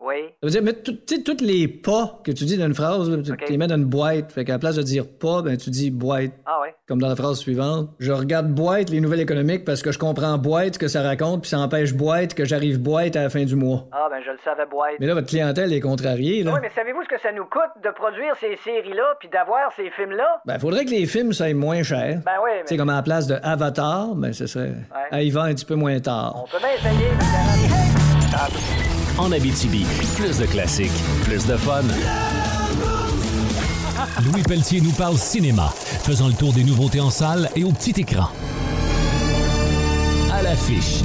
[0.00, 0.16] Oui.
[0.42, 0.74] Ça veut dire
[1.06, 3.84] sais, tous les pas que tu dis dans une phrase, tu les mets dans une
[3.84, 4.32] boîte.
[4.32, 6.32] Fait qu'à la place de dire pas, ben, tu dis boîte.
[6.46, 6.68] Ah oui.
[6.88, 7.90] Comme dans la phrase suivante.
[7.98, 11.42] Je regarde boîte, les nouvelles économiques, parce que je comprends boîte, ce que ça raconte,
[11.42, 13.88] puis ça empêche boîte que j'arrive boîte à la fin du mois.
[13.92, 14.94] Ah, ben je le savais, boîte.
[15.00, 16.54] Mais là, votre clientèle est contrariée, là.
[16.54, 19.90] Oui, mais savez-vous ce que ça nous coûte de produire ces séries-là puis d'avoir ces
[19.90, 20.40] films-là?
[20.46, 22.20] Ben, faudrait que les films soient moins chers.
[22.24, 22.62] Ben oui, mais...
[22.62, 24.72] Tu sais, comme à la place de Avatar, ben, ce serait
[25.10, 26.44] à y va un petit peu moins tard.
[26.44, 27.10] On peut bien essayer.
[29.20, 29.84] En Abitibi,
[30.16, 30.90] plus de classiques,
[31.24, 31.82] plus de fun.
[34.24, 35.68] Louis Pelletier nous parle cinéma,
[36.02, 38.28] faisant le tour des nouveautés en salle et au petit écran.
[40.32, 41.02] À l'affiche.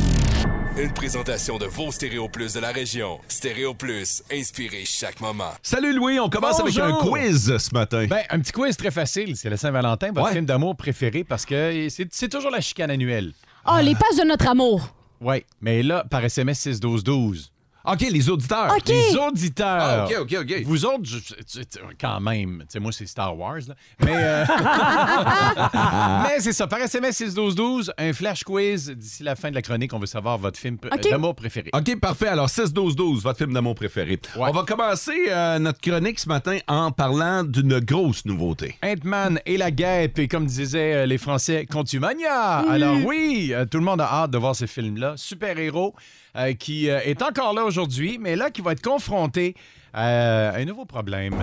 [0.78, 3.20] Une présentation de vos Stéréo Plus de la région.
[3.28, 5.52] Stéréo Plus, inspirez chaque moment.
[5.62, 8.06] Salut Louis, on commence avec un quiz ce matin.
[8.08, 9.36] Ben, un petit quiz très facile.
[9.36, 10.32] C'est le Saint-Valentin, votre Ouais.
[10.34, 13.34] film d'amour préféré, parce que c'est c'est toujours la chicane annuelle.
[13.66, 14.88] Ah, les pages de notre amour.
[15.20, 17.52] Oui, mais là, par SMS 6-12-12.
[17.88, 18.72] OK, les auditeurs.
[18.76, 18.88] OK.
[18.88, 19.66] Les auditeurs.
[19.82, 20.62] Ah, OK, OK, OK.
[20.66, 23.76] Vous autres, je- tu- tu- quand même, tu sais, moi, c'est Star Wars, là.
[24.04, 24.46] Mais, euh,
[26.24, 29.94] mais c'est ça, par SMS 6-12-12, un flash quiz d'ici la fin de la chronique.
[29.94, 31.02] On veut savoir votre film OK.
[31.10, 31.70] d'amour préféré.
[31.74, 32.28] OK, parfait.
[32.28, 34.20] Alors, 6-12-12, votre film d'amour préféré.
[34.36, 34.48] Ouais.
[34.48, 38.78] On va commencer euh, notre chronique ce matin en parlant d'une grosse nouveauté.
[38.84, 42.60] Ant-Man et la guêpe, et comme disaient euh, les Français, Contumania.
[42.70, 45.14] Alors oui, euh, tout le monde a hâte de voir ce film-là.
[45.18, 45.94] Super-héros
[46.36, 49.56] euh, qui euh, est encore là aujourd'hui, mais là qui va être confronté
[49.96, 51.36] euh, à un nouveau problème.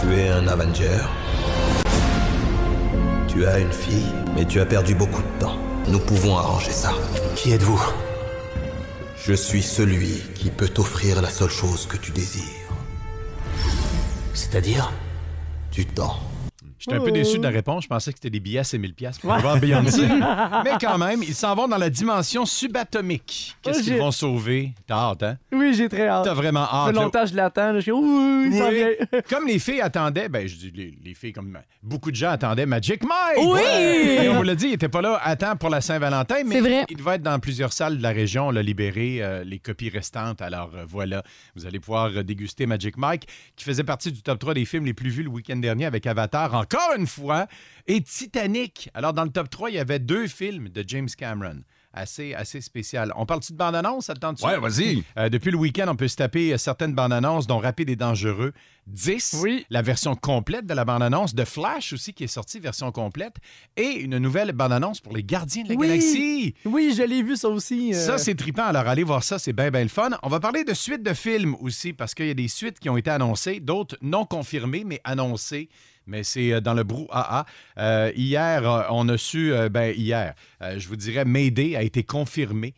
[0.00, 0.98] Tu es un Avenger.
[3.28, 5.58] Tu as une fille, mais tu as perdu beaucoup de temps.
[5.88, 6.92] Nous pouvons arranger ça.
[7.36, 7.80] Qui êtes-vous?
[9.26, 12.42] Je suis celui qui peut t'offrir la seule chose que tu désires.
[14.32, 14.92] C'est-à-dire?
[15.70, 16.18] Du temps.
[16.78, 17.84] J'étais un peu déçu de la réponse.
[17.84, 20.06] Je pensais que c'était des billets à 6000 pièces pour voir Beyoncé.
[20.64, 23.56] Mais quand même, ils s'en vont dans la dimension subatomique.
[23.62, 24.72] Qu'est-ce Oh, qu'ils vont sauver?
[24.86, 25.38] T'as hâte, hein?
[25.52, 26.24] Oui, j'ai très hâte.
[26.24, 26.86] T'as vraiment Ça hâte.
[26.88, 27.02] fait là.
[27.02, 27.74] longtemps que je l'attends.
[27.74, 28.74] Je suis il s'en Oui.
[28.74, 29.20] vient.
[29.28, 32.66] Comme les filles attendaient, ben je dis les, les filles comme beaucoup de gens attendaient
[32.66, 33.38] Magic Mike.
[33.44, 33.60] Oui!
[34.24, 36.56] Et on vous l'a dit, il était pas là à temps pour la Saint-Valentin, mais
[36.56, 36.84] C'est vrai.
[36.88, 38.48] il va être dans plusieurs salles de la région.
[38.48, 40.40] On l'a libéré euh, les copies restantes.
[40.42, 41.22] Alors euh, voilà,
[41.56, 43.26] vous allez pouvoir euh, déguster Magic Mike,
[43.56, 46.06] qui faisait partie du top 3 des films les plus vus le week-end dernier avec
[46.06, 47.46] Avatar, encore une fois,
[47.86, 48.90] et Titanic.
[48.94, 51.62] Alors dans le top 3, il y avait deux films de James Cameron.
[51.94, 53.12] Assez, assez spécial.
[53.16, 54.04] On parle-tu de bande-annonce?
[54.06, 54.44] Ça te?
[54.46, 55.02] Ouais, vas-y.
[55.16, 58.52] Euh, depuis le week-end, on peut se taper euh, certaines bandes-annonces, dont Rapide et Dangereux
[58.86, 63.36] 10, la version complète de la bande-annonce, de Flash aussi, qui est sortie, version complète,
[63.76, 65.88] et une nouvelle bande-annonce pour les Gardiens de la Oui.
[65.88, 66.54] Galaxie.
[66.66, 67.94] Oui, je l'ai vu ça aussi.
[67.94, 67.98] euh.
[68.06, 68.66] Ça, c'est trippant.
[68.66, 70.10] Alors, allez voir ça, c'est bien, bien le fun.
[70.22, 72.90] On va parler de suites de films aussi, parce qu'il y a des suites qui
[72.90, 75.70] ont été annoncées, d'autres non confirmées, mais annoncées.
[76.08, 77.44] Mais c'est euh, dans le brouhaha.
[77.78, 82.74] Euh, hier, euh, on a su, ben hier, je vous dirais, Mayday a été confirmé.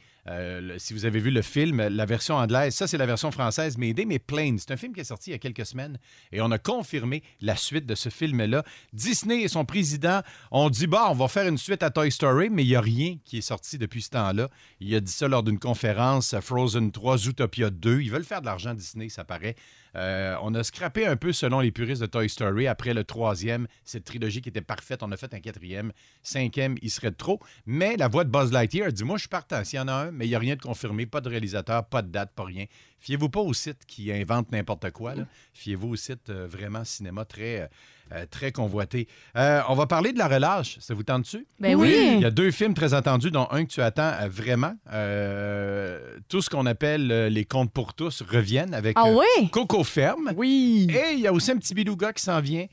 [0.79, 4.05] Si vous avez vu le film, la version anglaise, ça c'est la version française Mayday,
[4.05, 5.99] mais Plane, c'est un film qui est sorti il y a quelques semaines
[6.31, 8.63] et on a confirmé la suite de ce film-là.
[8.93, 10.21] Disney et son président
[10.53, 12.81] ont dit, bah, on va faire une suite à Toy Story, mais il n'y a
[12.81, 14.49] rien qui est sorti depuis ce temps-là.
[14.79, 18.01] Il a dit ça lors d'une conférence, Frozen 3, Zootopia 2.
[18.01, 19.57] Ils veulent faire de l'argent Disney, ça paraît.
[19.97, 23.67] Euh, on a scrappé un peu selon les puristes de Toy Story après le troisième,
[23.85, 25.03] cette trilogie qui était parfaite.
[25.03, 27.41] On a fait un quatrième, cinquième, il serait trop.
[27.67, 29.65] Mais la voix de Buzz Lightyear a dit Moi, je suis partant.
[29.65, 31.85] S'il y en a un, mais il n'y a rien de confirmé, pas de réalisateur,
[31.87, 32.67] pas de date, pas rien.
[33.01, 35.15] Fiez-vous pas au site qui invente n'importe quoi.
[35.55, 37.67] Fiez-vous au site euh, vraiment cinéma très, euh,
[38.13, 39.09] euh, très convoité.
[39.37, 40.79] Euh, on va parler de la relâche.
[40.81, 41.47] Ça vous tente dessus?
[41.59, 42.15] Ben oui.
[42.15, 44.75] Il y a deux films très attendus, dont un que tu attends euh, vraiment.
[44.93, 49.49] Euh, tout ce qu'on appelle les contes pour tous reviennent avec Ah oui?
[49.51, 50.33] Coco Ferme.
[50.37, 50.89] Oui.
[50.91, 52.67] Et il y a aussi un petit beluga qui s'en vient.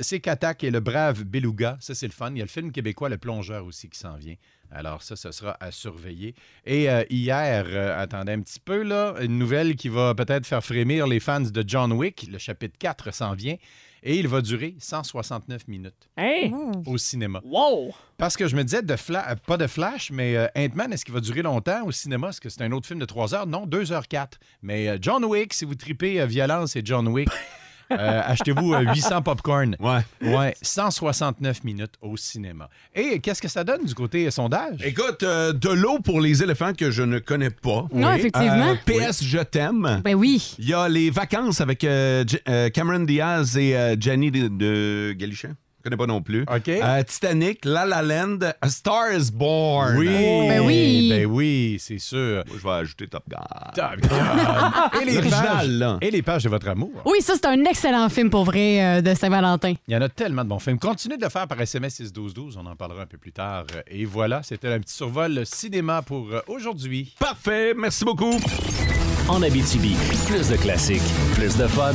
[0.00, 1.76] C'est Katak et le brave beluga.
[1.80, 2.30] Ça, c'est le fun.
[2.32, 4.36] Il y a le film québécois Le Plongeur aussi qui s'en vient.
[4.74, 6.34] Alors ça, ce sera à surveiller.
[6.66, 10.64] Et euh, hier, euh, attendez un petit peu, là, une nouvelle qui va peut-être faire
[10.64, 12.26] frémir les fans de John Wick.
[12.30, 13.56] Le chapitre 4 s'en vient.
[14.06, 16.50] Et il va durer 169 minutes Hein?
[16.86, 17.40] au cinéma.
[17.44, 17.94] Wow!
[18.18, 21.06] Parce que je me disais, de fla- euh, pas de Flash, mais euh, Ant-Man, est-ce
[21.06, 22.28] qu'il va durer longtemps au cinéma?
[22.28, 23.46] Est-ce que c'est un autre film de 3 heures?
[23.46, 24.32] Non, 2h04.
[24.62, 27.30] Mais euh, John Wick, si vous tripez euh, violence et John Wick,
[27.92, 29.76] euh, achetez-vous euh, 800 popcorn.
[29.80, 30.00] Ouais.
[30.22, 32.68] Ouais, 169 minutes au cinéma.
[32.94, 34.80] Et qu'est-ce que ça donne du côté euh, sondage?
[34.84, 37.86] Écoute, euh, de l'eau pour les éléphants que je ne connais pas.
[37.92, 38.16] Non, Oui.
[38.18, 38.74] effectivement.
[38.88, 40.00] Euh, PS, je t'aime.
[40.04, 40.54] Ben oui.
[40.58, 45.12] Il y a les vacances avec euh, euh, Cameron Diaz et euh, Jenny de, de
[45.16, 45.50] Galichan.
[45.84, 46.42] Je connais pas non plus.
[46.42, 46.68] OK.
[46.68, 49.98] Euh, Titanic, La La Land, A Star is Born.
[49.98, 51.08] Oui, Ben oui.
[51.10, 52.42] ben oui, c'est sûr.
[52.46, 53.38] Moi, je vais ajouter Top Gun.
[53.74, 55.00] Top Gun.
[55.02, 55.98] et, les pages, là.
[56.00, 56.90] et les pages de votre amour.
[57.04, 59.74] Oui, ça, c'est un excellent film pour vrai euh, de Saint-Valentin.
[59.86, 60.78] Il y en a tellement de bons films.
[60.78, 62.56] Continuez de le faire par SMS 61212.
[62.56, 63.66] On en parlera un peu plus tard.
[63.86, 67.14] Et voilà, c'était un petit survol cinéma pour euh, aujourd'hui.
[67.18, 68.40] Parfait, merci beaucoup.
[69.28, 69.94] En Abitibi,
[70.28, 71.02] plus de classiques,
[71.34, 71.92] plus de fun.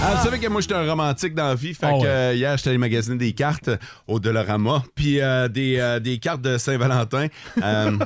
[0.00, 1.74] Ah, vous savez que moi, j'étais un romantique dans la vie.
[1.74, 2.06] Fait Ah que ouais.
[2.06, 3.68] euh, hier, j'étais allé magasiner des cartes
[4.06, 7.26] au Dollarama, puis euh, des, euh, des cartes de Saint-Valentin.
[7.62, 7.98] Euh,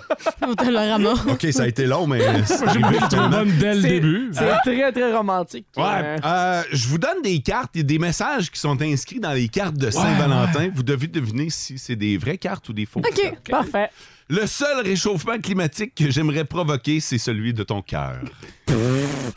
[0.49, 1.13] Au Dollarama.
[1.29, 3.29] OK, ça a été long, mais c'est J'ai été finalement.
[3.29, 4.31] bonne dès le C'est- début.
[4.33, 5.67] C'est très, très romantique.
[5.77, 9.33] Ouais, Euh, euh, je vous donne des cartes et des messages qui sont inscrits dans
[9.33, 10.71] les cartes de Saint-Valentin.
[10.75, 13.05] Vous devez deviner si c'est des vraies cartes ou des fausses.
[13.07, 13.21] OK.
[13.21, 13.51] cartes.
[13.51, 13.91] Parfait.
[14.29, 18.17] Le seul réchauffement climatique que j'aimerais provoquer, c'est celui de ton cœur.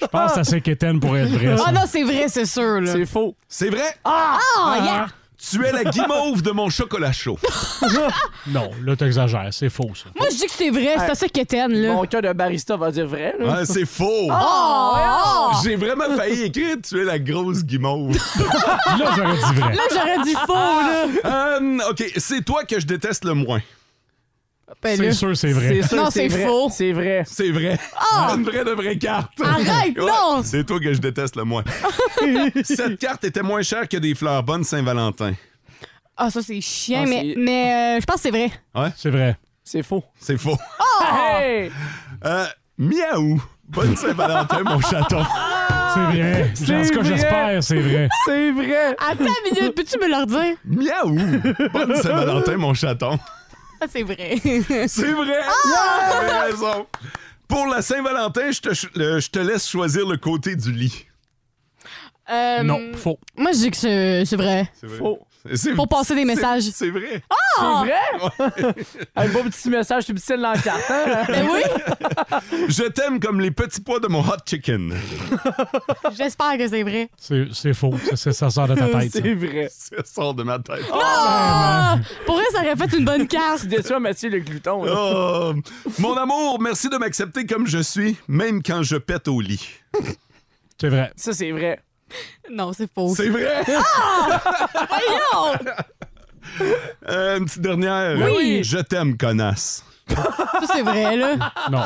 [0.02, 1.58] Je pense que c'est assez quétaine pour être vrai.
[1.58, 1.64] ça.
[1.68, 2.82] Ah non, c'est vrai, c'est sûr.
[2.82, 2.92] Là.
[2.92, 3.36] C'est faux.
[3.48, 3.96] C'est vrai?
[4.04, 4.40] Ah,
[4.84, 5.08] yeah!
[5.52, 7.38] Tu es la guimauve de mon chocolat chaud.
[8.48, 9.50] Non, là, t'exagères.
[9.52, 10.06] C'est faux, ça.
[10.16, 11.94] Moi, je dis que c'est vrai, c'est assez quétaine, là.
[11.94, 13.36] Mon cœur de barista va dire vrai.
[13.40, 13.58] là.
[13.60, 14.30] Ah, c'est faux.
[14.32, 15.52] Oh!
[15.64, 18.16] J'ai vraiment failli écrire Tu es la grosse guimauve.
[19.00, 19.74] Là, j'aurais dit vrai.
[19.76, 21.06] Là, j'aurais dit faux, là.
[21.26, 23.62] Euh, OK, c'est toi que je déteste le moins.
[24.86, 25.82] Ben, C'est sûr, c'est vrai.
[25.82, 26.70] C'est sûr, Non, c'est faux.
[26.72, 27.24] C'est vrai.
[27.26, 27.78] C'est vrai.
[27.98, 28.34] Ah!
[28.38, 29.32] Une vraie de vraie carte.
[29.44, 30.42] Arrête, Ouais, non!
[30.44, 31.64] C'est toi que je déteste le moins.
[32.64, 35.34] Cette carte était moins chère que des fleurs bonnes Saint-Valentin.
[36.18, 38.52] Ah, ça, c'est chiant, Ah, mais, euh, je pense que c'est vrai.
[38.96, 39.36] C'est vrai.
[39.64, 40.04] C'est faux.
[40.20, 40.58] C'est faux.
[41.04, 41.72] Hey!
[42.24, 42.46] Euh,
[42.78, 43.42] miaou.
[43.68, 45.24] Bonne Saint-Valentin, mon chaton.
[45.94, 46.52] C'est vrai.
[46.54, 47.10] C'est En tout cas, vrai.
[47.10, 48.10] j'espère, c'est vrai.
[48.26, 48.96] C'est vrai.
[49.00, 50.56] Attends une minute, peux-tu me le redire?
[50.66, 51.70] Miaou.
[51.74, 53.18] Bonne Saint-Valentin, mon chaton.
[53.82, 54.36] Ah, c'est vrai.
[54.88, 55.42] C'est vrai.
[56.48, 56.88] Raison.
[57.48, 61.06] Pour la Saint-Valentin, je te, je laisse choisir le côté du lit.
[62.30, 63.20] Euh, Non, faux.
[63.38, 64.72] Moi, je dis que c'est c'est vrai.
[64.74, 64.98] C'est vrai.
[64.98, 65.20] Faux.
[65.54, 66.64] C'est- pour passer des messages.
[66.74, 67.22] C'est vrai.
[67.30, 67.84] Ah!
[67.86, 68.76] C'est vrai?
[69.16, 70.94] Un beau petit message subtil dans le carton.
[70.94, 71.24] hein?
[71.28, 71.62] Ben oui,
[72.68, 74.94] Je t'aime comme les petits pois de mon hot chicken.
[76.18, 77.10] j'espère que c'est vrai.
[77.18, 77.94] C'est c'est faux.
[78.16, 79.12] Ça, sort de ta tête.
[79.12, 79.70] C'est vrai.
[79.72, 80.84] Ça sort de ma tête.
[80.94, 81.98] Ah!
[82.26, 83.62] Pour vrai, ça aurait fait une bonne carte.
[83.62, 84.84] Tu déçois Mathieu le glouton.
[84.88, 85.54] Oh,
[86.00, 89.70] mon amour, merci de m'accepter comme je suis, même quand je pète au lit.
[90.80, 91.12] C'est vrai.
[91.16, 91.80] Ça, c'est vrai.
[92.52, 93.14] Non, c'est faux.
[93.16, 93.64] C'est vrai?
[93.68, 94.42] Ah!
[94.90, 95.58] Voyons!
[97.10, 98.18] Euh, une petite dernière.
[98.36, 98.64] Oui.
[98.64, 99.84] Je t'aime, connasse.
[100.08, 101.36] Ça, c'est vrai, là.
[101.72, 101.80] Non.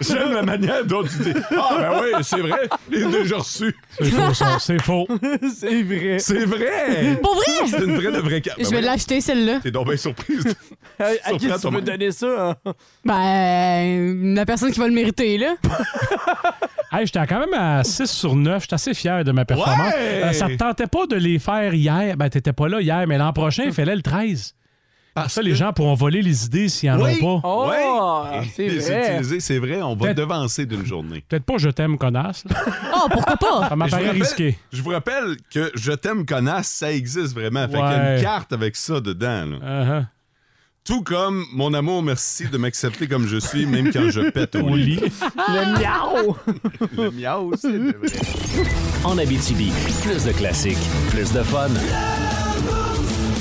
[0.00, 3.76] J'aime la manière dont tu dis Ah, ben oui, c'est vrai, je l'ai déjà reçu.
[3.98, 4.58] C'est faux, ça.
[4.58, 5.06] C'est faux.
[5.54, 6.18] c'est vrai.
[6.18, 7.18] C'est vrai!
[7.22, 7.44] Pour vrai?
[7.66, 8.58] C'est une vraie de vraie carte.
[8.62, 9.60] Je vais l'acheter, celle-là.
[9.62, 10.54] T'es donc bien surprise.
[10.98, 12.56] À, à qui tu veux donner ça?
[12.64, 12.72] hein?
[13.04, 15.54] Ben, la personne qui va le mériter, là.
[16.92, 18.62] Hey, j'étais quand même à 6 sur 9.
[18.62, 19.94] J'étais assez fier de ma performance.
[19.94, 20.22] Ouais!
[20.24, 22.16] Euh, ça te tentait pas de les faire hier?
[22.16, 24.56] Ben, t'étais pas là hier, mais l'an prochain, il fallait le 13.
[25.22, 27.18] Parce ça, les gens pourront voler les idées s'ils en Oui.
[27.22, 27.48] ont pas.
[27.48, 28.48] Oh, Ouais.
[28.54, 29.12] c'est Les vrai.
[29.14, 31.24] utiliser, c'est vrai, on va Peut-être- devancer d'une journée.
[31.28, 32.44] Peut-être pas je t'aime, connasse.
[32.94, 33.68] Oh, pourquoi pas?
[33.68, 34.58] Ça m'apparaît risqué.
[34.72, 37.66] Je vous rappelle que Je t'aime, connasse, ça existe vraiment.
[37.68, 39.46] Fait qu'il y a une carte avec ça dedans.
[39.46, 39.56] là.
[40.00, 40.06] Uh-huh.
[40.82, 44.74] Tout comme mon amour, merci de m'accepter comme je suis, même quand je pète au
[44.74, 44.98] lit.
[45.48, 46.36] Le miaou!
[46.96, 47.92] Le miaou, c'est vrai.
[49.04, 49.70] En Abitibi,
[50.02, 50.78] plus de classiques,
[51.10, 51.68] plus de fun.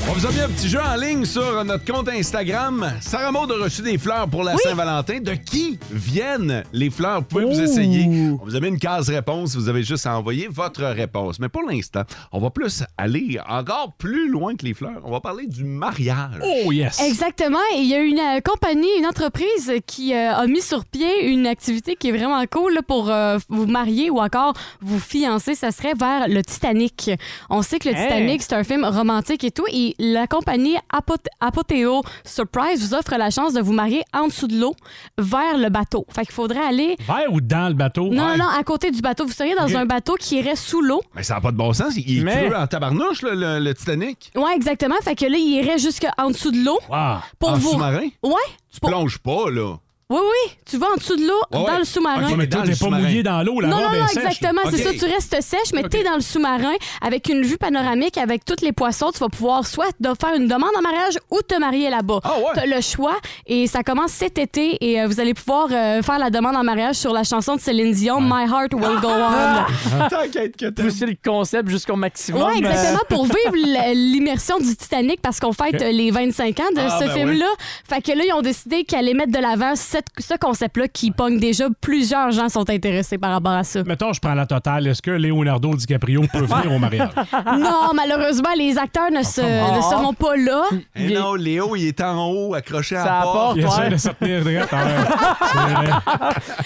[0.09, 2.93] On vous a mis un petit jeu en ligne sur notre compte Instagram.
[2.99, 5.19] Sarah Maud a reçu des fleurs pour la Saint-Valentin.
[5.19, 7.19] De qui viennent les fleurs?
[7.19, 8.07] Vous pouvez vous essayer.
[8.41, 9.55] On vous a mis une case réponse.
[9.55, 11.39] Vous avez juste à envoyer votre réponse.
[11.39, 12.01] Mais pour l'instant,
[12.31, 14.99] on va plus aller encore plus loin que les fleurs.
[15.03, 16.41] On va parler du mariage.
[16.43, 16.99] Oh, yes.
[17.01, 17.59] Exactement.
[17.75, 21.27] Et il y a une euh, compagnie, une entreprise qui euh, a mis sur pied
[21.29, 25.53] une activité qui est vraiment cool là, pour euh, vous marier ou encore vous fiancer.
[25.53, 27.11] Ça serait vers le Titanic.
[27.51, 28.07] On sait que le Hey.
[28.07, 29.65] Titanic, c'est un film romantique et tout.
[29.71, 34.47] Et la compagnie Apot- Apoteo Surprise vous offre la chance de vous marier en dessous
[34.47, 34.73] de l'eau
[35.17, 36.05] vers le bateau.
[36.09, 36.95] Fait qu'il faudrait aller.
[37.07, 38.07] Vers ou dans le bateau?
[38.09, 38.37] Non, Ouais.
[38.37, 39.25] non, à côté du bateau.
[39.25, 41.01] Vous seriez dans un bateau qui irait sous l'eau.
[41.15, 41.93] Mais ça n'a pas de bon sens.
[41.97, 44.31] Il est Mais- en tabarnouche, le, le Titanic.
[44.35, 44.95] Ouais, exactement.
[45.03, 46.79] Fait que là, il irait jusqu'en dessous de l'eau.
[46.89, 47.17] Wow.
[47.37, 47.71] Pour en vous.
[47.71, 48.07] sous-marin?
[48.23, 48.33] Ouais.
[48.71, 49.75] Tu Pour- plonges pas, là.
[50.11, 50.51] Oui, oui.
[50.65, 51.77] Tu vas en dessous de l'eau, Ouais, dans ouais.
[51.77, 52.27] le sous-marin.
[52.31, 53.03] Ok, mais dans toi, le t'es pas sous-marin.
[53.03, 53.59] mouillé dans l'eau.
[53.59, 54.61] La Non, robe non, est non, exactement.
[54.71, 54.93] C'est Ok.
[54.99, 58.55] ça, tu restes sèche, mais t'es dans le sous-marin avec une vue panoramique avec tous
[58.63, 59.11] les poissons.
[59.13, 62.21] Tu vas pouvoir soit de faire une demande en mariage ou te marier là-bas.
[62.23, 62.43] Ah ouais?
[62.55, 66.17] T'as le choix et ça commence cet été et euh, vous allez pouvoir euh, faire
[66.17, 70.07] la demande en mariage sur la chanson de Céline Dion, My Heart Will Go On.
[70.09, 70.87] T'inquiète que t'aimes.
[70.87, 72.49] Pousser le concept jusqu'au maximum.
[72.51, 73.53] Oui, exactement, pour vivre
[73.85, 77.13] l- l'immersion du Titanic parce qu'on fête euh, les 25 ans de Ah, ce ben
[77.13, 77.45] film-là.
[77.87, 81.11] Fait que là, ils ont décidé qu'ils allaient mettre de l'avant cette- ce concept-là qui
[81.11, 81.65] pogne déjà.
[81.81, 83.83] Plusieurs gens sont intéressés par rapport à ça.
[83.83, 84.87] Mettons, je prends la totale.
[84.87, 87.09] Est-ce que Leonardo DiCaprio peut venir au mariage?
[87.59, 90.63] Non, malheureusement, les acteurs ne, se- ne seront pas là.
[90.95, 93.35] Eh non, Léo, il est en haut, accroché à Ça la porte.
[93.37, 93.57] apporte.
[93.57, 93.89] Il essaie Ouais.
[93.89, 94.67] de se tenir vrai.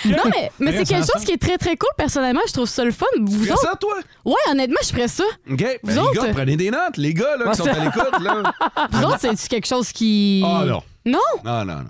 [0.05, 1.89] Non, mais, mais c'est quelque chose qui est très, très cool.
[1.97, 3.05] Personnellement, je trouve ça le fun.
[3.21, 3.61] Vous autres?
[3.61, 3.95] ça, toi?
[4.25, 5.23] Ouais, honnêtement, je ferais ça.
[5.49, 5.57] OK.
[5.57, 6.25] Ben, Vous les autres?
[6.25, 6.97] gars, prenez des notes.
[6.97, 8.43] Les gars, là, qui sont à l'écoute, là.
[8.91, 10.43] Vous autres, c'est quelque chose qui.
[10.45, 10.81] Ah, non.
[11.05, 11.19] Non?
[11.43, 11.89] Non, non, non.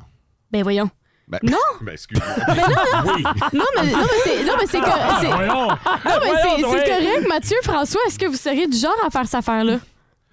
[0.52, 0.90] Ben voyons.
[1.28, 1.58] Ben, Non?
[1.82, 2.28] Ben, excuse-moi.
[2.48, 3.14] Ben non, non.
[3.54, 4.44] Non, mais, non, mais c'est.
[4.44, 4.80] Non, mais c'est.
[4.80, 4.86] que-
[5.22, 5.68] c'est- Voyons.
[5.68, 8.02] Non, mais c'est correct, Mathieu, François.
[8.08, 9.78] Est-ce que vous seriez du genre à faire cette affaire-là?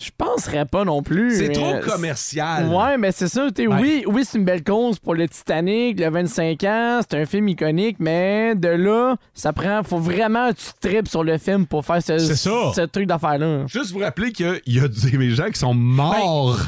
[0.03, 1.37] Je penserais pas non plus.
[1.37, 2.69] C'est mais- trop commercial.
[2.69, 3.45] Ouais, mais c'est ça.
[3.45, 3.67] Ouais.
[3.69, 7.01] Oui, oui c'est une belle cause pour le Titanic, le 25 ans.
[7.03, 9.83] C'est un film iconique, mais de là, ça prend.
[9.83, 13.67] Faut vraiment que tu tripes sur le film pour faire ce truc d'affaire-là.
[13.67, 16.59] Juste vous rappeler qu'il y a des gens qui sont morts.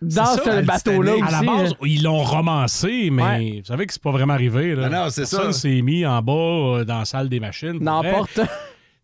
[0.00, 1.24] Dans C'est ça, ce bateau-là Titanic.
[1.24, 1.34] aussi.
[1.34, 3.56] À la base, ils l'ont romancé, mais Ouais.
[3.60, 4.74] vous savez que c'est pas vraiment arrivé.
[4.74, 4.88] Là.
[4.88, 5.36] Non, non, c'est ça.
[5.38, 7.78] Personne s'est mis en bas euh, dans la salle des machines.
[7.80, 8.40] N'importe.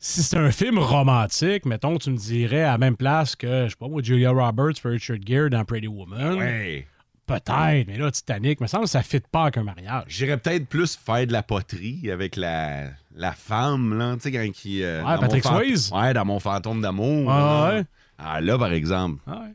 [0.01, 3.71] Si c'est un film romantique, mettons, tu me dirais à la même place que, je
[3.71, 6.35] sais pas moi, Julia Roberts Richard Gere dans Pretty Woman.
[6.39, 6.87] Ouais.
[7.27, 10.05] Peut-être, mais là, Titanic, me semble que ça ne fit pas avec un mariage.
[10.07, 14.49] J'irais peut-être plus faire de la poterie avec la, la femme, là, tu sais, quand
[14.53, 14.85] qui...
[14.85, 15.91] euh, Ouais, Patrick Swayze.
[15.93, 17.29] Ouais, dans mon fantôme d'amour.
[17.31, 17.39] Ah,
[17.73, 17.75] là.
[17.79, 17.85] ouais.
[18.19, 19.21] Ah, là, par exemple.
[19.27, 19.53] Ah ouais.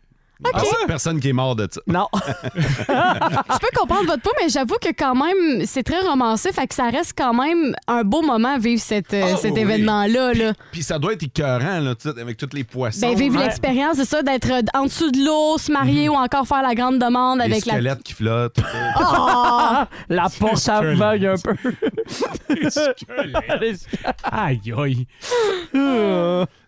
[0.52, 1.82] Personne, personne qui est mort de ça.
[1.88, 2.08] Non.
[2.56, 6.76] Je peux comprendre votre point, mais j'avoue que quand même, c'est très romancé, fait que
[6.76, 10.34] ça reste quand même un beau moment vivre cette, euh, Ah, cet oui, événement-là.
[10.34, 10.54] Là.
[10.72, 13.08] Puis ça doit être écœurant, là, avec tous les poissons.
[13.08, 13.46] Ben, vivre Ouais.
[13.46, 16.76] l'expérience, c'est ça, d'être euh, en dessous de l'eau, se marier ou encore faire la
[16.76, 17.74] grande demande Les avec la.
[17.74, 18.60] squelettes qui flottent.
[18.96, 19.88] Ah!
[20.10, 21.56] La porte aveugle un peu.
[22.50, 23.88] Les squelettes.
[24.24, 25.08] Aïe, aïe.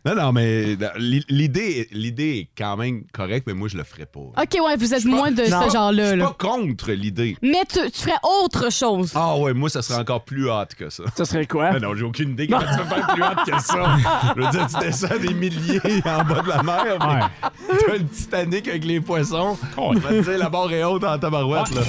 [0.06, 4.06] Non, non, mais l'i- l'idée, l'idée est quand même correcte, mais moi, je le ferais
[4.06, 4.20] pas.
[4.20, 4.36] OK,
[4.66, 6.06] ouais, vous êtes moins de ce genre-là.
[6.06, 7.36] Je suis pas contre l'idée.
[7.41, 9.12] Mais tu, tu ferais autre chose.
[9.16, 11.03] Ah ouais, moi, ça serait encore plus hâte que ça.
[11.16, 11.72] Ça serait quoi?
[11.72, 13.97] Mais non, j'ai aucune idée comment tu peux faire plus hâte que ça.
[14.36, 17.49] Je veux dire, tu descends des milliers en bas de la mer, mais
[17.88, 19.58] t'as le Titanic avec les poissons.
[19.78, 21.82] On va te dire, la barre est haute en tabarouette, là.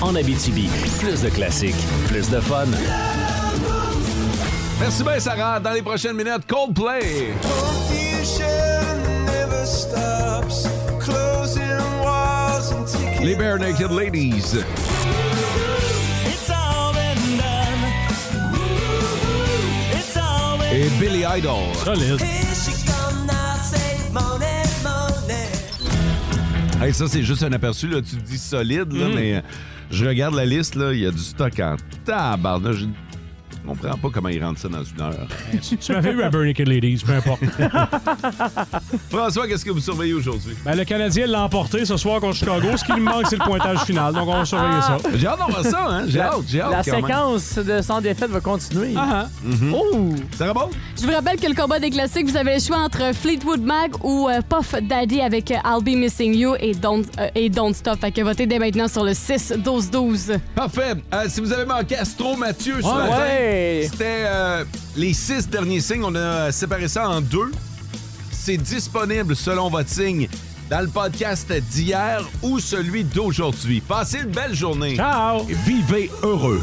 [0.00, 0.68] En Abitibi,
[0.98, 1.74] plus de classiques,
[2.08, 2.64] plus de fun.
[4.80, 5.60] Merci bien, Sarah.
[5.60, 7.32] Dans les prochaines minutes, Coldplay.
[13.22, 14.56] Les Bare Naked Ladies.
[20.72, 21.72] Et Billy Idol.
[21.84, 22.20] Solide.
[26.82, 27.88] Hey, ça, c'est juste un aperçu.
[27.88, 28.00] Là.
[28.02, 29.14] Tu dis solide, là, Mm.
[29.14, 29.40] mais euh,
[29.90, 30.74] je regarde la liste.
[30.74, 32.76] là, Il y a du stock en tabarnak.
[33.64, 35.26] Je ne comprends pas comment ils rentrent ça dans une heure.
[35.80, 37.40] Tu m'avais eu à Burn Naked Ladies, peu importe.
[39.10, 40.54] François, qu'est-ce que vous surveillez aujourd'hui?
[40.64, 42.68] Ben, le Canadien l'a emporté ce soir contre Chicago.
[42.76, 44.12] Ce qui lui manque, c'est le pointage final.
[44.12, 44.98] Donc, on va surveiller ça.
[45.14, 46.04] J'ai hâte d'avoir ça, hein?
[46.06, 46.70] J'ai La- hâte, j'ai hâte.
[46.72, 47.06] La quand même.
[47.06, 48.92] séquence de sans défaite va continuer.
[48.96, 49.74] Ah, Mhm.
[49.74, 50.10] Oh!
[50.36, 50.70] Ça va bon?
[51.00, 53.92] Je vous rappelle que le combat des classiques, vous avez le choix entre Fleetwood Mac
[54.04, 57.72] ou euh, Puff Daddy avec euh, I'll Be Missing You et Don't, euh, et Don't
[57.74, 58.00] Stop.
[58.00, 60.38] Fait que votez dès maintenant sur le 6-12-12.
[60.54, 60.94] Parfait.
[61.12, 62.94] Euh, si vous avez manqué Astro Mathieu ce Ouais.
[62.94, 63.24] matin,
[63.54, 63.88] Ouais.
[63.90, 64.64] c'était euh,
[64.96, 66.04] les six derniers signes.
[66.04, 67.50] On a séparé ça en deux.
[68.32, 70.28] C'est disponible selon votre signe
[70.68, 73.80] dans le podcast d'hier ou celui d'aujourd'hui.
[73.80, 74.96] Passez une belle journée.
[74.96, 75.46] Ciao!
[75.48, 76.60] Et vivez heureux.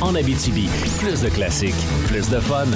[0.00, 0.68] En Abitibi,
[0.98, 1.74] plus de classiques,
[2.08, 2.66] plus de fun.